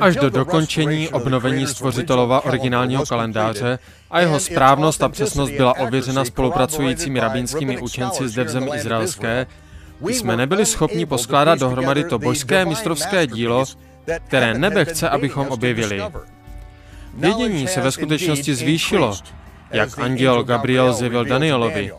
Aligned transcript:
až 0.00 0.16
do 0.16 0.30
dokončení 0.30 1.08
obnovení 1.08 1.66
stvořitelova 1.66 2.44
originálního 2.44 3.06
kalendáře 3.06 3.78
a 4.10 4.20
jeho 4.20 4.40
správnost 4.40 5.02
a 5.02 5.08
přesnost 5.08 5.50
byla 5.50 5.78
ověřena 5.78 6.24
spolupracujícími 6.24 7.20
rabínskými 7.20 7.78
učenci 7.78 8.28
zde 8.28 8.44
v 8.44 8.48
zemi 8.48 8.70
izraelské, 8.74 9.46
jsme 10.00 10.36
nebyli 10.36 10.66
schopni 10.66 11.06
poskládat 11.06 11.58
dohromady 11.58 12.04
to 12.04 12.18
božské 12.18 12.64
mistrovské 12.64 13.26
dílo, 13.26 13.64
které 14.26 14.54
nebe 14.54 14.84
chce, 14.84 15.08
abychom 15.08 15.48
objevili. 15.48 16.02
Vědění 17.14 17.68
se 17.68 17.80
ve 17.80 17.92
skutečnosti 17.92 18.54
zvýšilo, 18.54 19.18
jak 19.70 19.98
anděl 19.98 20.44
Gabriel 20.44 20.92
zjevil 20.92 21.24
Danielovi, 21.24 21.92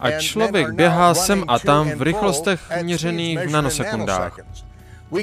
a 0.00 0.10
člověk 0.10 0.70
běhá 0.72 1.14
sem 1.14 1.44
a 1.48 1.58
tam 1.58 1.90
v 1.90 2.02
rychlostech 2.02 2.60
měřených 2.82 3.38
v 3.38 3.50
nanosekundách. 3.50 4.38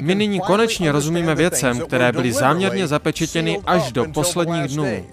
My 0.00 0.14
nyní 0.14 0.40
konečně 0.40 0.92
rozumíme 0.92 1.34
věcem, 1.34 1.80
které 1.80 2.12
byly 2.12 2.32
záměrně 2.32 2.86
zapečetěny 2.86 3.60
až 3.66 3.92
do 3.92 4.04
posledních 4.04 4.68
dnů. 4.68 5.04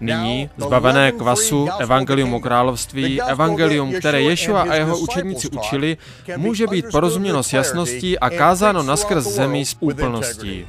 Nyní, 0.00 0.50
zbavené 0.56 1.12
kvasu, 1.12 1.68
evangelium 1.78 2.34
o 2.34 2.40
království, 2.40 3.22
evangelium, 3.22 3.92
které 3.92 4.22
Ješua 4.22 4.62
a 4.62 4.74
jeho 4.74 4.98
učedníci 4.98 5.48
učili, 5.48 5.96
může 6.36 6.66
být 6.66 6.84
porozuměno 6.92 7.42
s 7.42 7.52
jasností 7.52 8.18
a 8.18 8.30
kázáno 8.30 8.82
naskrz 8.82 9.24
zemi 9.24 9.64
s 9.64 9.76
úplností. 9.80 10.66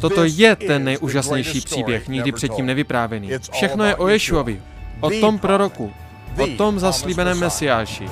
Toto 0.00 0.24
je 0.24 0.56
ten 0.56 0.84
nejúžasnější 0.84 1.60
příběh, 1.60 2.08
nikdy 2.08 2.32
předtím 2.32 2.66
nevyprávěný. 2.66 3.30
Všechno 3.52 3.84
je 3.84 3.96
o 3.96 4.08
Ješuovi, 4.08 4.62
o 5.00 5.10
tom 5.10 5.38
proroku, 5.38 5.92
o 6.38 6.46
tom 6.46 6.78
zaslíbeném 6.80 7.40
mesiáši. 7.40 8.08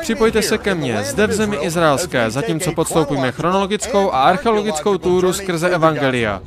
Připojte 0.00 0.42
se 0.42 0.58
ke 0.58 0.74
mně, 0.74 1.02
zde 1.04 1.26
v 1.26 1.32
zemi 1.32 1.56
izraelské, 1.60 2.30
zatímco 2.30 2.72
podstoupíme 2.72 3.32
chronologickou 3.32 4.12
a 4.12 4.22
archeologickou 4.22 4.98
túru 4.98 5.32
skrze 5.32 5.70
Evangelia. 5.70 6.42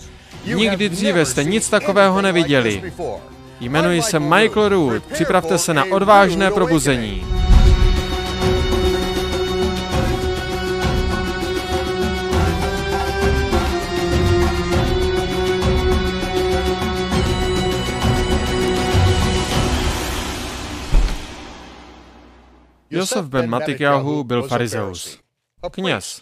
Nikdy 0.45 0.89
dříve 0.89 1.25
jste 1.25 1.43
nic 1.43 1.69
takového 1.69 2.21
neviděli. 2.21 2.93
Jmenuji 3.59 4.01
se 4.01 4.19
Michael 4.19 4.69
Root, 4.69 5.03
připravte 5.03 5.57
se 5.57 5.73
na 5.73 5.85
odvážné 5.91 6.51
probuzení. 6.51 7.38
Josef 22.91 23.25
ben 23.25 23.49
Matikyahu 23.49 24.23
byl 24.23 24.43
farizeus, 24.43 25.19
kněz, 25.71 26.21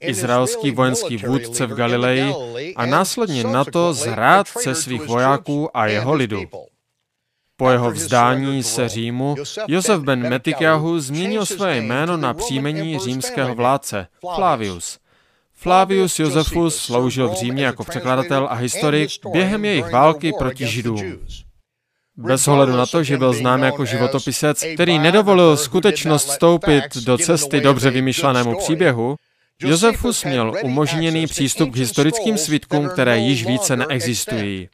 izraelský 0.00 0.70
vojenský 0.70 1.16
vůdce 1.16 1.66
v 1.66 1.74
Galileji 1.74 2.34
a 2.76 2.86
následně 2.86 3.44
na 3.44 3.64
to 3.64 3.92
zrádce 3.92 4.74
svých 4.74 5.06
vojáků 5.06 5.76
a 5.76 5.86
jeho 5.86 6.14
lidu. 6.14 6.42
Po 7.56 7.70
jeho 7.70 7.90
vzdání 7.90 8.62
se 8.62 8.88
Římu 8.88 9.36
Josef 9.68 10.00
ben 10.00 10.28
Metikyahu 10.28 11.00
změnil 11.00 11.46
své 11.46 11.76
jméno 11.76 12.16
na 12.16 12.34
příjmení 12.34 12.98
římského 12.98 13.54
vládce 13.54 14.06
Flavius. 14.34 14.98
Flavius 15.52 16.18
Josephus 16.18 16.76
sloužil 16.76 17.28
v 17.28 17.34
Římě 17.34 17.64
jako 17.64 17.84
překladatel 17.84 18.48
a 18.50 18.54
historik 18.54 19.10
během 19.32 19.64
jejich 19.64 19.92
války 19.92 20.32
proti 20.38 20.66
Židům. 20.66 21.18
Bez 22.16 22.48
ohledu 22.48 22.72
na 22.72 22.86
to, 22.86 23.02
že 23.02 23.18
byl 23.18 23.32
znám 23.32 23.62
jako 23.62 23.84
životopisec, 23.84 24.64
který 24.74 24.98
nedovolil 24.98 25.56
skutečnost 25.56 26.30
stoupit 26.30 26.96
do 27.04 27.18
cesty 27.18 27.60
dobře 27.60 27.90
vymyšlenému 27.90 28.58
příběhu, 28.58 29.16
Josefus 29.60 30.24
měl 30.24 30.52
umožněný 30.62 31.26
přístup 31.26 31.72
k 31.72 31.76
historickým 31.76 32.38
svitkům, 32.38 32.88
které 32.88 33.18
již 33.18 33.46
více 33.46 33.76
neexistují. 33.76 34.68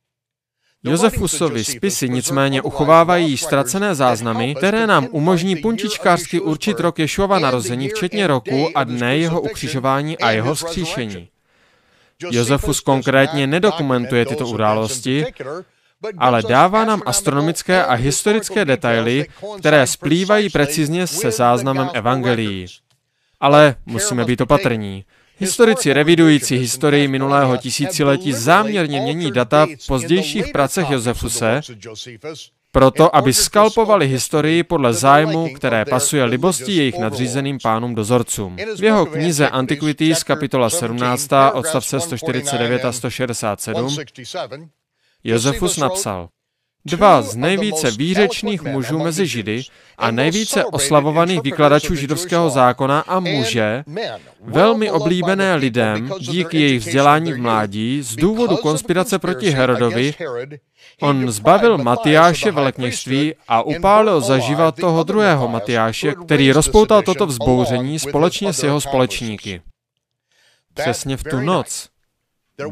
Josefusovi 0.85 1.65
spisy 1.65 2.09
nicméně 2.09 2.63
uchovávají 2.63 3.37
ztracené 3.37 3.95
záznamy, 3.95 4.55
které 4.55 4.87
nám 4.87 5.09
umožní 5.11 5.57
punčičkářsky 5.57 6.41
určit 6.41 6.81
rok 6.81 6.99
Ješova 6.99 7.39
narození, 7.39 7.89
včetně 7.89 8.27
roku 8.27 8.69
a 8.75 8.85
dne 8.85 9.17
jeho 9.17 9.41
ukřižování 9.41 10.19
a 10.19 10.31
jeho 10.31 10.55
vzkříšení. 10.55 11.29
Josefus 12.31 12.81
konkrétně 12.81 13.47
nedokumentuje 13.47 14.27
tyto 14.27 14.47
události, 14.47 15.27
ale 16.19 16.43
dává 16.43 16.85
nám 16.85 17.03
astronomické 17.07 17.85
a 17.85 17.95
historické 17.95 18.65
detaily, 18.65 19.27
které 19.59 19.87
splývají 19.87 20.51
precizně 20.51 21.07
se 21.07 21.31
záznamem 21.31 21.91
evangelií. 21.93 22.67
Ale 23.41 23.75
musíme 23.87 24.25
být 24.25 24.41
opatrní. 24.41 25.05
Historici 25.39 25.93
revidující 25.93 26.57
historii 26.57 27.09
minulého 27.09 27.57
tisíciletí 27.57 28.33
záměrně 28.33 29.01
mění 29.01 29.33
data 29.33 29.67
v 29.67 29.87
pozdějších 29.87 30.49
pracech 30.53 30.91
Josefuse, 30.91 31.61
proto, 32.73 33.17
aby 33.17 33.33
skalpovali 33.33 34.09
historii 34.09 34.63
podle 34.63 34.93
zájmu, 34.93 35.55
které 35.55 35.85
pasuje 35.85 36.25
libosti 36.25 36.73
jejich 36.73 36.99
nadřízeným 36.99 37.59
pánům 37.63 37.95
dozorcům. 37.95 38.57
V 38.79 38.85
jeho 38.85 39.07
knize 39.07 39.49
Antiquities 39.49 40.23
kapitola 40.25 40.71
17, 40.71 41.31
odstavce 41.53 42.01
149 42.01 42.85
a 42.85 42.93
167 42.93 43.97
Josefus 45.25 45.77
napsal, 45.77 46.29
Dva 46.85 47.23
z 47.23 47.37
nejvíce 47.37 47.91
výřečných 47.91 48.63
mužů 48.63 48.99
mezi 48.99 49.27
Židy 49.27 49.63
a 49.99 50.11
nejvíce 50.11 50.65
oslavovaných 50.65 51.43
vykladačů 51.43 51.95
židovského 51.95 52.51
zákona 52.51 53.01
a 53.01 53.21
muže, 53.21 53.85
velmi 54.41 54.91
oblíbené 54.91 55.55
lidem 55.55 56.13
díky 56.21 56.61
jejich 56.61 56.81
vzdělání 56.81 57.33
v 57.33 57.39
mládí 57.39 58.03
z 58.03 58.17
důvodu 58.17 58.57
konspirace 58.57 59.19
proti 59.19 59.51
Herodovi, 59.51 60.15
on 61.01 61.31
zbavil 61.33 61.79
Matyáše 61.79 62.51
velekněžství 62.51 63.35
a 63.49 63.63
upálil 63.63 64.21
zaživa 64.21 64.73
toho 64.73 65.03
druhého 65.03 65.49
Matyáše, 65.49 66.15
který 66.15 66.53
rozpoutal 66.53 67.03
toto 67.03 67.27
vzbouření 67.27 67.99
společně 67.99 68.53
s 68.53 68.63
jeho 68.63 68.81
společníky. 68.81 69.63
Přesně 70.75 71.17
v 71.17 71.25
tu 71.25 71.41
noc 71.41 71.89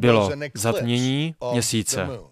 bylo 0.00 0.31
zatmění 0.55 1.34
měsíce. 1.53 2.29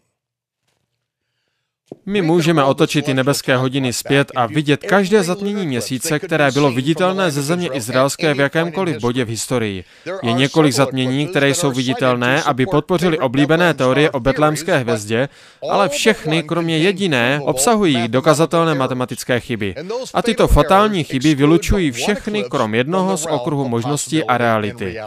My 2.06 2.22
můžeme 2.22 2.65
otočit 2.65 3.04
ty 3.04 3.15
nebeské 3.15 3.56
hodiny 3.56 3.93
zpět 3.93 4.32
a 4.34 4.47
vidět 4.47 4.84
každé 4.84 5.22
zatmění 5.22 5.66
měsíce, 5.66 6.19
které 6.19 6.50
bylo 6.50 6.72
viditelné 6.72 7.31
ze 7.31 7.43
země 7.43 7.69
izraelské 7.72 8.34
v 8.34 8.41
jakémkoliv 8.41 9.00
bodě 9.00 9.25
v 9.25 9.28
historii. 9.28 9.84
Je 10.22 10.32
několik 10.32 10.72
zatmění, 10.72 11.26
které 11.26 11.50
jsou 11.50 11.72
viditelné, 11.72 12.43
aby 12.43 12.66
podpořili 12.66 13.19
oblíbené 13.19 13.75
teorie 13.75 14.10
o 14.10 14.21
betlémské 14.21 14.78
hvězdě, 14.78 15.28
ale 15.71 15.88
všechny, 15.88 16.43
kromě 16.43 16.78
jediné, 16.78 17.41
obsahují 17.44 18.09
dokazatelné 18.09 18.75
matematické 18.75 19.41
chyby. 19.41 19.75
A 20.15 20.22
tyto 20.22 20.49
fatální 20.49 21.05
chyby 21.05 21.34
vylučují 21.34 21.91
všechny, 21.91 22.44
krom 22.44 22.75
jednoho 22.75 23.16
z 23.16 23.26
okruhu 23.26 23.69
možností 23.69 24.25
a 24.25 24.38
reality. 24.38 24.99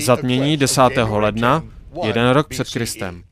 Zatmění 0.00 0.56
10. 0.56 0.82
ledna, 1.10 1.62
jeden 2.04 2.30
rok 2.30 2.48
před 2.48 2.70
Kristem. 2.70 3.22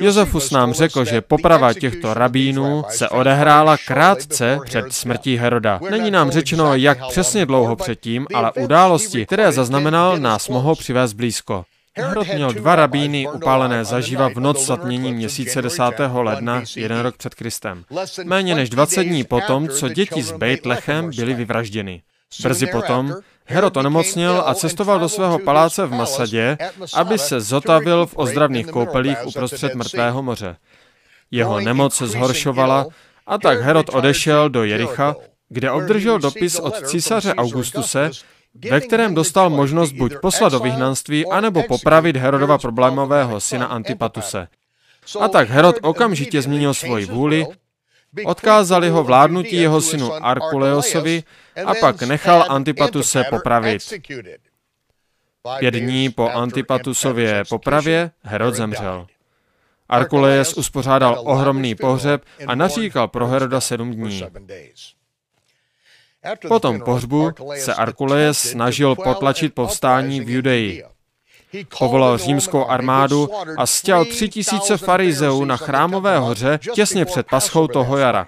Josefus 0.00 0.50
nám 0.50 0.72
řekl, 0.72 1.04
že 1.04 1.20
poprava 1.20 1.74
těchto 1.74 2.14
rabínů 2.14 2.84
se 2.88 3.08
odehrála 3.08 3.76
krátce 3.76 4.58
před 4.64 4.92
smrtí 4.92 5.36
Heroda. 5.36 5.80
Není 5.90 6.10
nám 6.10 6.30
řečeno, 6.30 6.74
jak 6.74 6.98
přesně 7.08 7.46
dlouho 7.46 7.76
předtím, 7.76 8.26
ale 8.34 8.52
události, 8.52 9.26
které 9.26 9.52
zaznamenal, 9.52 10.18
nás 10.18 10.48
mohou 10.48 10.74
přivést 10.74 11.12
blízko. 11.12 11.64
Herod 11.96 12.26
měl 12.34 12.52
dva 12.52 12.76
rabíny 12.76 13.28
upálené 13.28 13.84
zaživa 13.84 14.28
v 14.28 14.40
noc 14.40 14.66
zatmění 14.66 15.12
měsíce 15.12 15.62
10. 15.62 15.82
ledna, 16.12 16.62
jeden 16.76 17.00
rok 17.00 17.16
před 17.16 17.34
Kristem. 17.34 17.84
Méně 18.24 18.54
než 18.54 18.70
20 18.70 19.04
dní 19.04 19.24
potom, 19.24 19.68
co 19.68 19.88
děti 19.88 20.22
z 20.22 20.32
Beit 20.32 20.66
Lechem 20.66 21.10
byly 21.16 21.34
vyvražděny. 21.34 22.02
Brzy 22.42 22.66
potom 22.66 23.14
Herod 23.46 23.76
onemocněl 23.76 24.42
a 24.46 24.54
cestoval 24.54 24.98
do 24.98 25.08
svého 25.08 25.38
paláce 25.38 25.86
v 25.86 25.90
Masadě, 25.90 26.58
aby 26.94 27.18
se 27.18 27.40
zotavil 27.40 28.06
v 28.06 28.16
ozdravných 28.16 28.66
koupelích 28.66 29.26
uprostřed 29.26 29.74
mrtvého 29.74 30.22
moře. 30.22 30.56
Jeho 31.30 31.60
nemoc 31.60 31.94
se 31.94 32.06
zhoršovala 32.06 32.86
a 33.26 33.38
tak 33.38 33.60
Herod 33.60 33.88
odešel 33.88 34.48
do 34.48 34.64
Jericha, 34.64 35.16
kde 35.48 35.70
obdržel 35.70 36.18
dopis 36.18 36.58
od 36.58 36.86
císaře 36.86 37.34
Augustuse, 37.34 38.10
ve 38.70 38.80
kterém 38.80 39.14
dostal 39.14 39.50
možnost 39.50 39.92
buď 39.92 40.12
poslat 40.22 40.52
do 40.52 40.58
vyhnanství, 40.58 41.26
anebo 41.26 41.62
popravit 41.62 42.16
Herodova 42.16 42.58
problémového 42.58 43.40
syna 43.40 43.66
Antipatuse. 43.66 44.48
A 45.20 45.28
tak 45.28 45.50
Herod 45.50 45.76
okamžitě 45.82 46.42
změnil 46.42 46.74
svoji 46.74 47.06
vůli 47.06 47.46
Odkázali 48.24 48.88
ho 48.88 49.04
vládnutí 49.04 49.56
jeho 49.56 49.80
synu 49.80 50.12
Arkuleosovi 50.12 51.22
a 51.66 51.74
pak 51.74 52.02
nechal 52.02 52.44
Antipatuse 52.48 53.24
popravit. 53.30 53.92
Pět 55.58 55.74
dní 55.74 56.10
po 56.10 56.28
Antipatusově 56.30 57.44
popravě 57.48 58.10
Herod 58.22 58.54
zemřel. 58.54 59.06
Arkuleus 59.88 60.56
uspořádal 60.56 61.22
ohromný 61.24 61.74
pohřeb 61.74 62.24
a 62.46 62.54
naříkal 62.54 63.08
pro 63.08 63.26
Heroda 63.26 63.60
sedm 63.60 63.92
dní. 63.92 64.22
Po 66.48 66.60
tom 66.60 66.80
pohřbu 66.80 67.30
se 67.54 67.74
Arkuleje 67.74 68.34
snažil 68.34 68.94
potlačit 68.96 69.54
povstání 69.54 70.20
v 70.20 70.30
Judeji. 70.30 70.84
Povolal 71.78 72.18
římskou 72.18 72.66
armádu 72.66 73.28
a 73.58 73.66
stěl 73.66 74.04
tři 74.04 74.28
tisíce 74.28 74.76
farizeů 74.76 75.44
na 75.44 75.56
chrámové 75.56 76.18
hoře 76.18 76.58
těsně 76.74 77.04
před 77.04 77.26
paschou 77.26 77.66
toho 77.66 77.96
jara. 77.96 78.26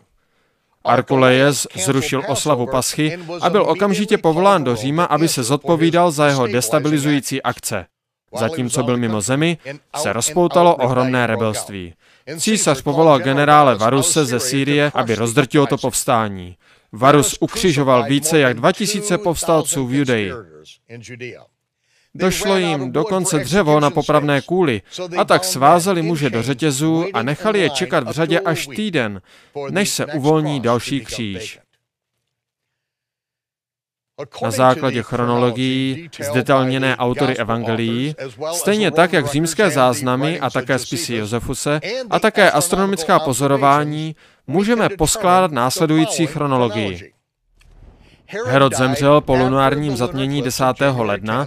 Arkulejes 0.84 1.66
zrušil 1.74 2.22
oslavu 2.28 2.66
paschy 2.66 3.18
a 3.40 3.50
byl 3.50 3.62
okamžitě 3.62 4.18
povolán 4.18 4.64
do 4.64 4.76
Říma, 4.76 5.04
aby 5.04 5.28
se 5.28 5.42
zodpovídal 5.42 6.10
za 6.10 6.26
jeho 6.26 6.46
destabilizující 6.46 7.42
akce. 7.42 7.86
Zatímco 8.38 8.82
byl 8.82 8.96
mimo 8.96 9.20
zemi, 9.20 9.58
se 9.96 10.12
rozpoutalo 10.12 10.76
ohromné 10.76 11.26
rebelství. 11.26 11.94
Císař 12.38 12.82
povolal 12.82 13.18
generále 13.18 13.74
Varuse 13.74 14.24
ze 14.24 14.40
Sýrie, 14.40 14.92
aby 14.94 15.14
rozdrtil 15.14 15.66
to 15.66 15.78
povstání. 15.78 16.56
Varus 16.92 17.36
ukřižoval 17.40 18.04
více 18.04 18.38
jak 18.38 18.56
2000 18.56 19.18
povstalců 19.18 19.86
v 19.86 19.94
Judeji. 19.94 20.32
Došlo 22.14 22.56
jim 22.56 22.92
dokonce 22.92 23.38
dřevo 23.38 23.80
na 23.80 23.90
popravné 23.90 24.40
kůly 24.40 24.82
a 25.18 25.24
tak 25.24 25.44
svázali 25.44 26.02
muže 26.02 26.30
do 26.30 26.42
řetězů 26.42 27.04
a 27.14 27.22
nechali 27.22 27.60
je 27.60 27.70
čekat 27.70 28.08
v 28.08 28.10
řadě 28.10 28.40
až 28.40 28.66
týden, 28.66 29.22
než 29.70 29.90
se 29.90 30.06
uvolní 30.06 30.60
další 30.60 31.04
kříž. 31.04 31.58
Na 34.42 34.50
základě 34.50 35.02
chronologií 35.02 36.10
zdetailněné 36.30 36.96
autory 36.96 37.36
evangelií, 37.36 38.14
stejně 38.52 38.90
tak, 38.90 39.12
jak 39.12 39.26
římské 39.26 39.70
záznamy 39.70 40.40
a 40.40 40.50
také 40.50 40.78
spisy 40.78 41.14
Josefuse 41.14 41.80
a 42.10 42.18
také 42.18 42.50
astronomická 42.50 43.18
pozorování, 43.20 44.16
můžeme 44.46 44.88
poskládat 44.88 45.52
následující 45.52 46.26
chronologii. 46.26 47.12
Herod 48.46 48.76
zemřel 48.76 49.20
po 49.20 49.34
lunárním 49.34 49.96
zatmění 49.96 50.42
10. 50.42 50.64
ledna 50.96 51.46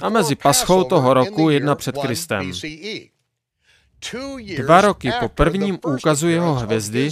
a 0.00 0.08
mezi 0.08 0.34
paschou 0.34 0.84
toho 0.84 1.14
roku 1.14 1.50
jedna 1.50 1.74
před 1.74 1.98
Kristem. 1.98 2.52
Dva 4.56 4.80
roky 4.80 5.12
po 5.20 5.28
prvním 5.28 5.78
úkazu 5.86 6.28
jeho 6.28 6.54
hvězdy 6.54 7.10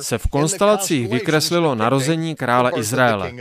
se 0.00 0.18
v 0.18 0.26
konstelacích 0.26 1.08
vykreslilo 1.08 1.74
narození 1.74 2.34
krále 2.34 2.72
Izraele. 2.76 3.32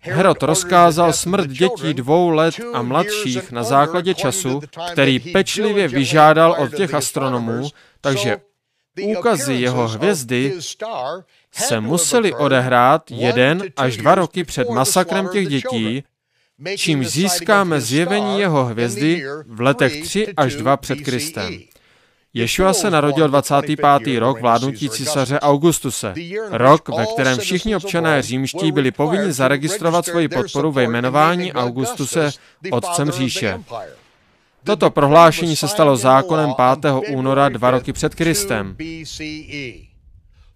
Herod 0.00 0.42
rozkázal 0.42 1.12
smrt 1.12 1.50
dětí 1.50 1.94
dvou 1.94 2.30
let 2.30 2.54
a 2.72 2.82
mladších 2.82 3.52
na 3.52 3.62
základě 3.62 4.14
času, 4.14 4.60
který 4.92 5.18
pečlivě 5.20 5.88
vyžádal 5.88 6.56
od 6.58 6.74
těch 6.74 6.94
astronomů, 6.94 7.68
takže 8.00 8.36
úkazy 9.02 9.54
jeho 9.54 9.88
hvězdy 9.88 10.58
se 11.52 11.80
museli 11.80 12.34
odehrát 12.34 13.10
jeden 13.10 13.62
až 13.76 13.96
dva 13.96 14.14
roky 14.14 14.44
před 14.44 14.68
masakrem 14.68 15.28
těch 15.28 15.48
dětí, 15.48 16.04
čímž 16.76 17.06
získáme 17.06 17.80
zjevení 17.80 18.40
jeho 18.40 18.64
hvězdy 18.64 19.24
v 19.46 19.60
letech 19.60 20.02
3 20.02 20.26
až 20.36 20.54
2 20.54 20.76
před 20.76 21.00
Kristem. 21.00 21.58
Ješua 22.34 22.72
se 22.72 22.90
narodil 22.90 23.28
25. 23.28 24.18
rok 24.18 24.40
vládnutí 24.40 24.90
císaře 24.90 25.40
Augustuse. 25.40 26.14
Rok, 26.50 26.88
ve 26.88 27.06
kterém 27.06 27.38
všichni 27.38 27.76
občané 27.76 28.22
římští 28.22 28.72
byli 28.72 28.90
povinni 28.90 29.32
zaregistrovat 29.32 30.04
svoji 30.04 30.28
podporu 30.28 30.72
ve 30.72 30.82
jmenování 30.82 31.52
Augustuse 31.52 32.30
otcem 32.70 33.10
říše. 33.10 33.60
Toto 34.64 34.90
prohlášení 34.90 35.56
se 35.56 35.68
stalo 35.68 35.96
zákonem 35.96 36.50
5. 36.80 36.92
února 37.08 37.48
dva 37.48 37.70
roky 37.70 37.92
před 37.92 38.14
Kristem. 38.14 38.76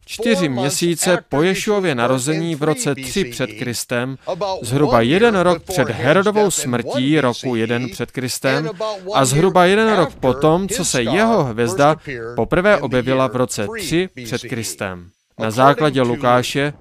Čtyři 0.09 0.49
měsíce 0.49 1.19
po 1.29 1.43
Ješuově 1.43 1.95
narození 1.95 2.55
v 2.55 2.63
roce 2.63 2.95
3 2.95 3.25
před 3.25 3.47
Kristem, 3.47 4.17
zhruba 4.63 5.01
jeden 5.01 5.37
rok 5.37 5.63
před 5.63 5.89
Herodovou 5.89 6.51
smrtí 6.51 7.21
roku 7.21 7.57
1 7.57 7.79
před 7.93 8.11
Kristem 8.11 8.71
a 9.15 9.25
zhruba 9.25 9.65
jeden 9.65 9.97
rok 9.97 10.15
potom, 10.15 10.69
co 10.69 10.85
se 10.85 11.03
jeho 11.03 11.45
hvězda 11.45 11.97
poprvé 12.37 12.81
objevila 12.81 13.27
v 13.27 13.37
roce 13.37 13.67
3 13.79 14.09
před 14.25 14.41
Kristem. 14.41 15.09
Na 15.39 15.51
základě 15.51 16.03
Lukáše 16.03 16.73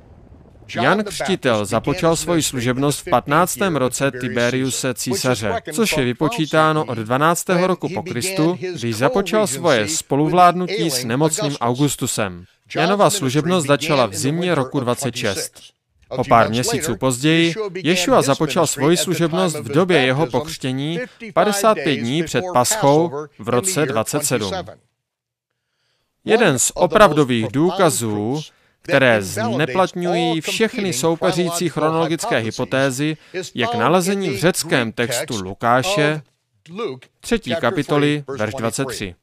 Jan 0.75 1.03
Křtitel 1.03 1.65
započal 1.65 2.15
svoji 2.15 2.43
služebnost 2.43 2.99
v 2.99 3.09
15. 3.09 3.57
roce 3.73 4.11
Tiberiuse 4.11 4.93
císaře, 4.93 5.53
což 5.73 5.97
je 5.97 6.05
vypočítáno 6.05 6.85
od 6.85 6.97
12. 6.97 7.49
roku 7.49 7.89
po 7.89 8.03
Kristu, 8.03 8.57
když 8.73 8.95
započal 8.95 9.47
svoje 9.47 9.87
spoluvládnutí 9.87 10.89
s 10.89 11.05
nemocným 11.05 11.55
Augustusem. 11.61 12.45
Janova 12.75 13.09
služebnost 13.09 13.67
začala 13.67 14.05
v 14.05 14.13
zimě 14.13 14.55
roku 14.55 14.79
26. 14.79 15.61
O 16.09 16.23
pár 16.23 16.49
měsíců 16.49 16.97
později 16.97 17.53
Ješua 17.75 18.21
započal 18.21 18.67
svoji 18.67 18.97
služebnost 18.97 19.55
v 19.55 19.67
době 19.67 20.01
jeho 20.01 20.27
pokřtění 20.27 20.99
55 21.33 21.95
dní 21.95 22.23
před 22.23 22.43
Paschou 22.53 23.11
v 23.39 23.49
roce 23.49 23.85
27. 23.85 24.53
Jeden 26.25 26.59
z 26.59 26.71
opravdových 26.75 27.47
důkazů, 27.51 28.41
které 28.81 29.21
zneplatňují 29.21 30.41
všechny 30.41 30.93
soupeřící 30.93 31.69
chronologické 31.69 32.37
hypotézy, 32.37 33.17
je 33.53 33.67
k 33.67 33.75
nalezení 33.75 34.29
v 34.29 34.39
řeckém 34.39 34.91
textu 34.91 35.41
Lukáše, 35.41 36.21
3. 37.19 37.39
kapitoly, 37.61 38.23
verš 38.37 38.53
23. 38.53 39.15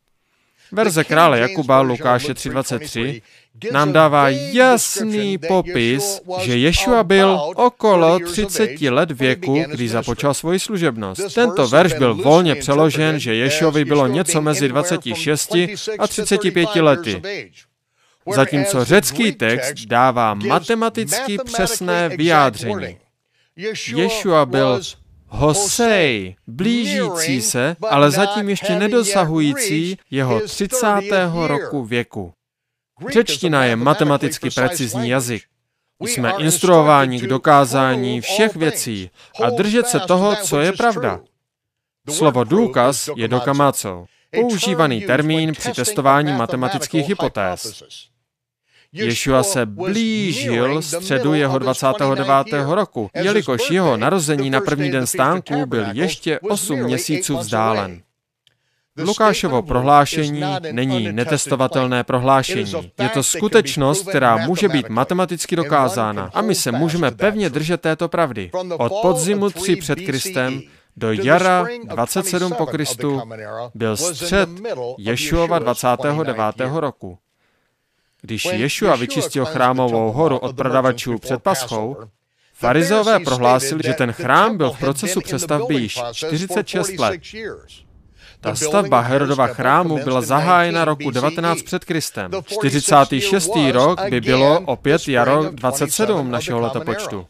Verze 0.72 1.04
krále 1.04 1.38
Jakuba 1.40 1.80
Lukáše 1.80 2.32
3.23 2.32 3.22
nám 3.72 3.92
dává 3.92 4.28
jasný 4.28 5.38
popis, 5.38 6.20
že 6.40 6.56
Ješua 6.56 7.04
byl 7.04 7.40
okolo 7.56 8.18
30 8.18 8.80
let 8.80 9.10
věku, 9.10 9.64
když 9.68 9.90
započal 9.90 10.34
svoji 10.34 10.58
služebnost. 10.58 11.34
Tento 11.34 11.68
verš 11.68 11.92
byl 11.94 12.14
volně 12.14 12.54
přeložen, 12.54 13.18
že 13.18 13.34
Ješovi 13.34 13.84
bylo 13.84 14.06
něco 14.06 14.42
mezi 14.42 14.68
26 14.68 15.56
a 15.98 16.06
35 16.06 16.68
lety. 16.76 17.22
Zatímco 18.34 18.84
řecký 18.84 19.32
text 19.32 19.84
dává 19.86 20.34
matematicky 20.34 21.38
přesné 21.44 22.08
vyjádření. 22.08 22.96
Ješua 23.96 24.46
byl 24.46 24.80
Hosej, 25.34 26.36
blížící 26.46 27.42
se, 27.42 27.76
ale 27.90 28.10
zatím 28.10 28.48
ještě 28.48 28.78
nedosahující 28.78 29.98
jeho 30.10 30.40
30. 30.40 30.86
roku 31.46 31.84
věku. 31.84 32.32
Řečtina 33.12 33.64
je 33.64 33.76
matematicky 33.76 34.50
precizní 34.50 35.08
jazyk. 35.08 35.42
Jsme 36.00 36.32
instruováni 36.38 37.20
k 37.20 37.26
dokázání 37.26 38.20
všech 38.20 38.56
věcí 38.56 39.10
a 39.42 39.50
držet 39.50 39.86
se 39.86 40.00
toho, 40.00 40.36
co 40.36 40.60
je 40.60 40.72
pravda. 40.72 41.20
Slovo 42.10 42.44
důkaz 42.44 43.08
je 43.16 43.28
dokamáco, 43.28 44.06
používaný 44.30 45.00
termín 45.00 45.52
při 45.52 45.72
testování 45.72 46.32
matematických 46.32 47.08
hypotéz. 47.08 47.82
Ješua 48.94 49.42
se 49.42 49.66
blížil 49.66 50.82
středu 50.82 51.34
jeho 51.34 51.58
29. 51.58 52.28
roku, 52.68 53.10
jelikož 53.14 53.70
jeho 53.70 53.96
narození 53.96 54.50
na 54.50 54.60
první 54.60 54.90
den 54.90 55.06
stánku 55.06 55.66
byl 55.66 55.84
ještě 55.92 56.40
8 56.40 56.82
měsíců 56.82 57.36
vzdálen. 57.36 58.02
Lukášovo 58.98 59.62
prohlášení 59.62 60.42
není 60.72 61.12
netestovatelné 61.12 62.04
prohlášení. 62.04 62.92
Je 63.02 63.08
to 63.08 63.22
skutečnost, 63.22 64.08
která 64.08 64.36
může 64.36 64.68
být 64.68 64.88
matematicky 64.88 65.56
dokázána 65.56 66.30
a 66.34 66.42
my 66.42 66.54
se 66.54 66.72
můžeme 66.72 67.10
pevně 67.10 67.50
držet 67.50 67.80
této 67.80 68.08
pravdy. 68.08 68.50
Od 68.78 68.92
podzimu 69.02 69.50
3 69.50 69.76
před 69.76 69.96
Kristem 69.98 70.62
do 70.96 71.12
jara 71.12 71.66
27 71.84 72.52
po 72.52 72.66
Kristu 72.66 73.22
byl 73.74 73.96
střed 73.96 74.48
Ješuova 74.98 75.58
29. 75.58 76.36
roku. 76.74 77.18
Když 78.22 78.44
Ješua 78.44 78.96
vyčistil 78.96 79.44
chrámovou 79.44 80.12
horu 80.12 80.38
od 80.38 80.56
prodavačů 80.56 81.18
před 81.18 81.42
paschou, 81.42 81.96
farizeové 82.54 83.20
prohlásili, 83.20 83.80
že 83.84 83.94
ten 83.94 84.12
chrám 84.12 84.56
byl 84.56 84.70
v 84.70 84.78
procesu 84.78 85.20
přestavby 85.20 85.74
již 85.74 85.98
46 86.12 86.98
let. 86.98 87.20
Ta 88.40 88.54
stavba 88.54 89.00
Herodova 89.00 89.46
chrámu 89.46 90.04
byla 90.04 90.20
zahájena 90.20 90.84
roku 90.84 91.10
19 91.10 91.62
před 91.62 91.84
Kristem. 91.84 92.30
46. 92.46 93.50
rok 93.72 94.00
by 94.10 94.20
bylo 94.20 94.60
opět 94.60 95.08
jaro 95.08 95.50
27 95.50 96.30
našeho 96.30 96.60
letopočtu. 96.60 97.26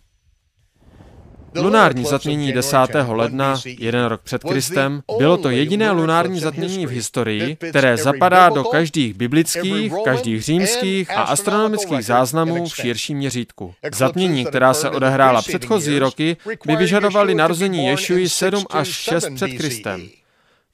Lunární 1.54 2.04
zatmění 2.04 2.52
10. 2.52 2.76
ledna, 3.08 3.60
jeden 3.64 4.04
rok 4.04 4.20
před 4.24 4.44
Kristem, 4.44 5.02
bylo 5.18 5.36
to 5.36 5.50
jediné 5.50 5.90
lunární 5.90 6.40
zatmění 6.40 6.86
v 6.86 6.90
historii, 6.90 7.56
které 7.56 7.96
zapadá 7.96 8.48
do 8.48 8.64
každých 8.64 9.14
biblických, 9.14 9.92
každých 10.04 10.42
římských 10.42 11.10
a 11.10 11.22
astronomických 11.22 12.04
záznamů 12.04 12.66
v 12.66 12.76
širším 12.76 13.18
měřítku. 13.18 13.74
Zatmění, 13.94 14.44
která 14.44 14.74
se 14.74 14.90
odehrála 14.90 15.42
předchozí 15.42 15.98
roky, 15.98 16.36
by 16.66 16.76
vyžadovaly 16.76 17.34
narození 17.34 17.86
Ješuji 17.86 18.28
7 18.28 18.64
až 18.70 18.88
6 18.88 19.28
před 19.34 19.48
Kristem. 19.48 20.08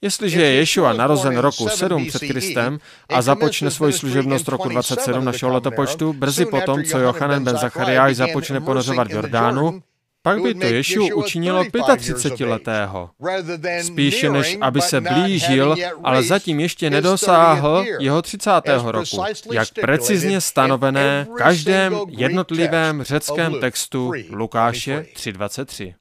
Jestliže 0.01 0.41
je 0.41 0.53
Ješua 0.53 0.93
narozen 0.93 1.37
roku 1.37 1.69
7 1.69 2.07
před 2.07 2.19
Kristem 2.19 2.79
a 3.09 3.21
započne 3.21 3.71
svoji 3.71 3.93
služebnost 3.93 4.47
roku 4.47 4.69
27 4.69 5.25
našeho 5.25 5.53
letopočtu, 5.53 6.13
brzy 6.13 6.45
potom, 6.45 6.83
co 6.83 6.99
Jochanan 6.99 7.43
ben 7.43 7.57
Zachariáš 7.57 8.15
započne 8.15 8.61
ponořovat 8.61 9.07
v 9.07 9.11
Jordánu, 9.11 9.81
pak 10.21 10.41
by 10.41 10.53
to 10.53 10.65
Ješu 10.65 11.15
učinilo 11.15 11.63
35-letého. 11.63 13.09
Spíše 13.81 14.29
než 14.29 14.57
aby 14.61 14.81
se 14.81 15.01
blížil, 15.01 15.75
ale 16.03 16.23
zatím 16.23 16.59
ještě 16.59 16.89
nedosáhl 16.89 17.85
jeho 17.99 18.21
30. 18.21 18.51
roku, 18.83 19.23
jak 19.51 19.67
precizně 19.81 20.41
stanovené 20.41 21.27
v 21.29 21.33
každém 21.33 21.99
jednotlivém 22.07 23.03
řeckém 23.03 23.59
textu 23.59 24.11
Lukáše 24.29 25.05
3.23. 25.15 25.93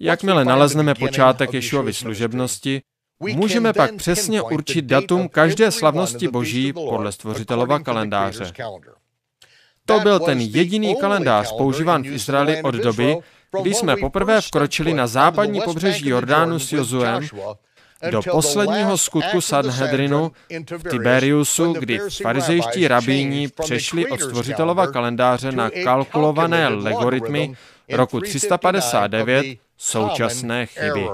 Jakmile 0.00 0.44
nalezneme 0.44 0.94
počátek 0.94 1.54
Ješuovy 1.54 1.92
služebnosti, 1.92 2.82
můžeme 3.20 3.72
pak 3.72 3.94
přesně 3.94 4.42
určit 4.42 4.84
datum 4.84 5.28
každé 5.28 5.70
slavnosti 5.70 6.28
Boží 6.28 6.72
podle 6.72 7.12
stvořitelova 7.12 7.78
kalendáře. 7.78 8.52
To 9.86 10.00
byl 10.00 10.20
ten 10.20 10.40
jediný 10.40 10.96
kalendář 10.96 11.52
používán 11.56 12.02
v 12.02 12.06
Izraeli 12.06 12.62
od 12.62 12.74
doby, 12.74 13.16
kdy 13.62 13.74
jsme 13.74 13.96
poprvé 13.96 14.40
vkročili 14.40 14.94
na 14.94 15.06
západní 15.06 15.60
pobřeží 15.60 16.08
Jordánu 16.08 16.58
s 16.58 16.72
Jozuem 16.72 17.28
do 18.10 18.20
posledního 18.30 18.98
skutku 18.98 19.40
Sanhedrinu 19.40 20.32
v 20.78 20.90
Tiberiusu, 20.90 21.72
kdy 21.72 22.00
farizejští 22.22 22.88
rabíni 22.88 23.48
přešli 23.48 24.06
od 24.06 24.20
stvořitelova 24.20 24.86
kalendáře 24.86 25.52
na 25.52 25.70
kalkulované 25.70 26.68
logaritmy 26.68 27.54
roku 27.92 28.20
359 28.20 29.46
současné 29.78 30.66
chyby. 30.66 31.06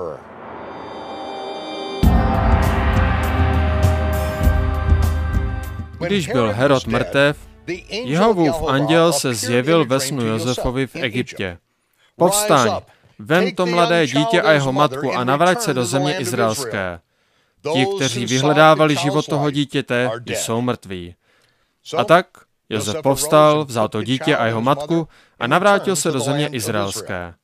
Když 6.00 6.28
byl 6.28 6.52
Herod 6.52 6.86
mrtev, 6.86 7.49
Jehovův 7.88 8.68
anděl 8.68 9.12
se 9.12 9.34
zjevil 9.34 9.84
ve 9.84 10.00
snu 10.00 10.26
Josefovi 10.26 10.86
v 10.86 10.96
Egyptě. 10.96 11.58
Povstaň, 12.16 12.70
vem 13.18 13.54
to 13.54 13.66
mladé 13.66 14.06
dítě 14.06 14.42
a 14.42 14.52
jeho 14.52 14.72
matku 14.72 15.12
a 15.12 15.24
navrať 15.24 15.60
se 15.60 15.74
do 15.74 15.84
země 15.84 16.18
izraelské. 16.18 17.00
Ti, 17.72 17.86
kteří 17.96 18.26
vyhledávali 18.26 18.96
život 18.96 19.26
toho 19.26 19.50
dítěte, 19.50 20.10
jsou 20.26 20.60
mrtví. 20.60 21.14
A 21.96 22.04
tak 22.04 22.26
Josef 22.70 23.02
povstal, 23.02 23.64
vzal 23.64 23.88
to 23.88 24.02
dítě 24.02 24.36
a 24.36 24.46
jeho 24.46 24.60
matku 24.60 25.08
a 25.38 25.46
navrátil 25.46 25.96
se 25.96 26.12
do 26.12 26.20
země 26.20 26.46
izraelské. 26.46 27.34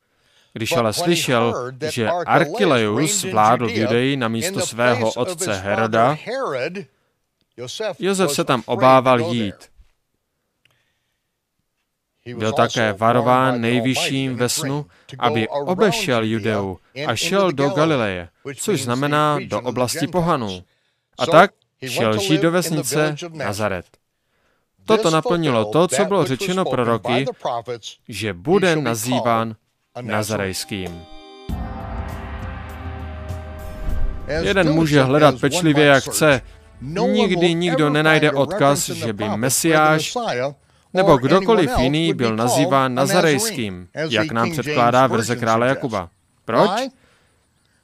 Když 0.53 0.71
ale 0.71 0.93
slyšel, 0.93 1.71
že 1.89 2.09
Archileus 2.09 3.23
vládl 3.23 3.67
v 3.67 3.77
Judeji 3.77 4.17
na 4.17 4.27
místo 4.27 4.61
svého 4.61 5.11
otce 5.11 5.53
Heroda, 5.53 6.17
Josef 7.99 8.31
se 8.31 8.43
tam 8.43 8.63
obával 8.65 9.19
jít. 9.19 9.55
Byl 12.35 12.51
také 12.53 12.93
varován 12.93 13.61
nejvyšším 13.61 14.35
ve 14.35 14.49
snu, 14.49 14.85
aby 15.19 15.47
obešel 15.47 16.23
Judeu 16.23 16.77
a 17.07 17.15
šel 17.15 17.51
do 17.51 17.69
Galileje, 17.69 18.29
což 18.55 18.83
znamená 18.83 19.39
do 19.45 19.61
oblasti 19.61 20.07
pohanů. 20.07 20.63
A 21.19 21.25
tak 21.25 21.51
šel 21.87 22.19
žít 22.19 22.41
do 22.41 22.51
vesnice 22.51 23.15
Nazaret. 23.33 23.85
Toto 24.85 25.09
naplnilo 25.09 25.65
to, 25.65 25.87
co 25.87 26.05
bylo 26.05 26.25
řečeno 26.25 26.65
proroky, 26.65 27.25
že 28.07 28.33
bude 28.33 28.75
nazýván 28.75 29.55
nazarejským. 30.01 31.01
Jeden 34.27 34.73
může 34.73 35.03
hledat 35.03 35.39
pečlivě, 35.39 35.85
jak 35.85 36.03
chce. 36.03 36.41
Nikdy 36.81 37.53
nikdo 37.53 37.89
nenajde 37.89 38.31
odkaz, 38.31 38.89
že 38.89 39.13
by 39.13 39.29
Mesiáš 39.29 40.13
nebo 40.93 41.17
kdokoliv 41.17 41.71
jiný 41.77 42.13
byl 42.13 42.35
nazýván 42.35 42.95
nazarejským, 42.95 43.87
jak 44.09 44.31
nám 44.31 44.51
předkládá 44.51 45.07
verze 45.07 45.35
krále 45.35 45.67
Jakuba. 45.67 46.09
Proč? 46.45 46.69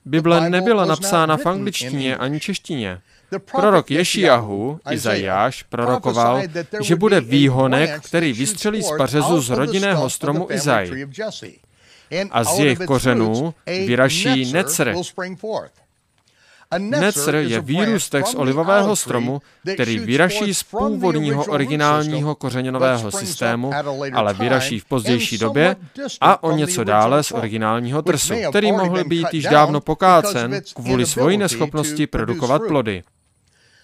Bible 0.06 0.50
nebyla 0.50 0.86
napsána 0.86 1.38
v 1.38 1.46
angličtině 1.46 2.18
ani 2.18 2.40
češtině. 2.40 3.02
Prorok 3.52 3.92
Ješiahu, 3.92 4.80
Izajáš, 4.92 5.64
prorokoval, 5.64 6.42
že 6.82 6.96
bude 6.96 7.22
výhonek, 7.22 8.02
který 8.06 8.34
vystřelí 8.34 8.84
z 8.84 8.92
pařezu 8.98 9.42
z 9.42 9.50
rodinného 9.50 10.10
stromu 10.10 10.52
Izaj. 10.52 11.08
A 12.32 12.44
z 12.44 12.60
jejich 12.60 12.80
kořenů 12.80 13.54
vyraší 13.68 14.54
Necr, 14.54 14.94
Necr 16.78 17.36
je 17.36 17.62
výrůstek 17.62 18.28
z 18.28 18.36
olivového 18.36 18.96
stromu, 18.96 19.42
který 19.74 20.00
vyraší 20.00 20.54
z 20.54 20.64
původního 20.64 21.46
originálního 21.46 22.36
kořeněnového 22.36 23.12
systému, 23.12 23.72
ale 24.14 24.34
vyraší 24.34 24.80
v 24.80 24.86
pozdější 24.86 25.38
době 25.38 25.76
a 26.22 26.44
o 26.44 26.52
něco 26.52 26.84
dále 26.84 27.24
z 27.24 27.32
originálního 27.32 28.02
trsu, 28.02 28.34
který 28.50 28.72
mohl 28.72 29.04
být 29.04 29.28
již 29.32 29.44
dávno 29.44 29.82
pokácen 29.82 30.62
kvůli 30.76 31.06
svoji 31.06 31.38
neschopnosti 31.38 32.08
produkovat 32.08 32.62
plody. 32.68 33.04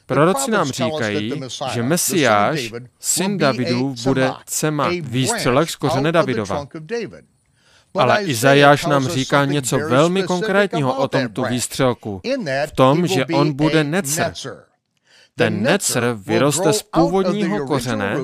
Proroci 0.06 0.52
nám 0.52 0.72
říkají, 0.72 1.34
že 1.74 1.84
Mesiáš, 1.84 2.74
syn 3.00 3.38
Davidův, 3.38 4.04
bude 4.04 4.32
cema 4.46 4.90
výstřelek 5.02 5.70
z 5.70 5.76
kořene 5.76 6.12
Davidova. 6.12 6.68
Ale 7.94 8.24
Izajáš 8.24 8.86
nám 8.86 9.08
říká 9.08 9.46
něco 9.46 9.78
velmi 9.78 10.24
konkrétního 10.24 10.96
o 10.96 11.08
tomto 11.08 11.44
výstřelku. 11.44 12.22
V 12.68 12.72
tom, 12.72 13.08
že 13.08 13.26
on 13.26 13.54
bude 13.54 13.84
necr. 13.84 14.34
Ten 15.36 15.64
necr 15.64 16.18
vyroste 16.26 16.74
z 16.74 16.84
původního 16.84 17.68
kořene, 17.68 18.16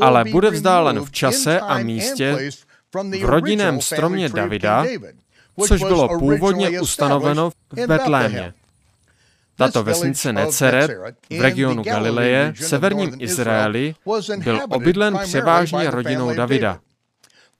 ale 0.00 0.24
bude 0.24 0.50
vzdálen 0.50 1.04
v 1.04 1.10
čase 1.10 1.60
a 1.60 1.78
místě 1.78 2.50
v 3.20 3.24
rodinném 3.24 3.80
stromě 3.80 4.28
Davida, 4.28 4.84
což 5.66 5.80
bylo 5.82 6.18
původně 6.18 6.80
ustanoveno 6.80 7.50
v 7.50 7.86
Betlémě. 7.86 8.52
Tato 9.56 9.82
vesnice 9.82 10.32
Neceret 10.32 10.90
v 11.30 11.40
regionu 11.40 11.82
Galileje 11.82 12.52
v 12.56 12.64
severním 12.64 13.16
Izraeli 13.18 13.94
byl 14.36 14.60
obydlen 14.68 15.18
převážně 15.22 15.90
rodinou 15.90 16.34
Davida. 16.34 16.80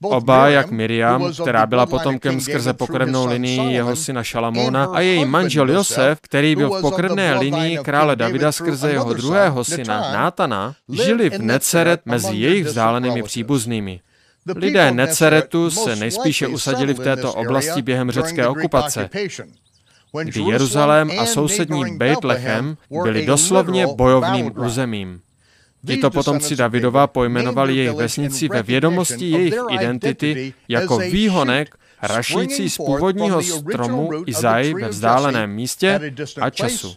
Oba, 0.03 0.49
jak 0.49 0.71
Miriam, 0.71 1.33
která 1.33 1.65
byla 1.65 1.85
potomkem 1.85 2.39
skrze 2.41 2.73
pokrevnou 2.73 3.27
linii 3.27 3.73
jeho 3.73 3.95
syna 3.95 4.23
Šalamóna, 4.23 4.85
a 4.85 5.01
její 5.01 5.25
manžel 5.25 5.69
Josef, 5.69 6.19
který 6.21 6.55
byl 6.55 6.69
v 6.69 6.81
pokrevné 6.81 7.33
linii 7.33 7.77
krále 7.77 8.15
Davida 8.15 8.51
skrze 8.51 8.91
jeho 8.91 9.13
druhého 9.13 9.63
syna 9.63 10.11
Nátana, 10.11 10.75
žili 10.89 11.29
v 11.29 11.39
Neceret 11.39 12.01
mezi 12.05 12.35
jejich 12.35 12.65
vzdálenými 12.65 13.23
příbuznými. 13.23 13.99
Lidé 14.55 14.91
Neceretu 14.91 15.69
se 15.69 15.95
nejspíše 15.95 16.47
usadili 16.47 16.93
v 16.93 16.99
této 16.99 17.33
oblasti 17.33 17.81
během 17.81 18.11
řecké 18.11 18.47
okupace, 18.47 19.09
kdy 20.23 20.41
Jeruzalém 20.41 21.11
a 21.19 21.25
sousední 21.25 21.97
Bejtlechem 21.97 22.77
byli 23.03 23.25
doslovně 23.25 23.87
bojovným 23.87 24.51
územím. 24.65 25.21
Tito 25.85 26.11
potomci 26.11 26.55
Davidova 26.55 27.07
pojmenovali 27.07 27.75
jejich 27.75 27.93
vesnici 27.93 28.47
ve 28.47 28.63
vědomosti 28.63 29.25
jejich 29.25 29.55
identity 29.69 30.53
jako 30.67 30.97
výhonek 30.97 31.75
rašící 32.01 32.69
z 32.69 32.77
původního 32.77 33.43
stromu 33.43 34.09
Izai 34.25 34.73
ve 34.73 34.89
vzdáleném 34.89 35.51
místě 35.51 36.13
a 36.41 36.49
času. 36.49 36.95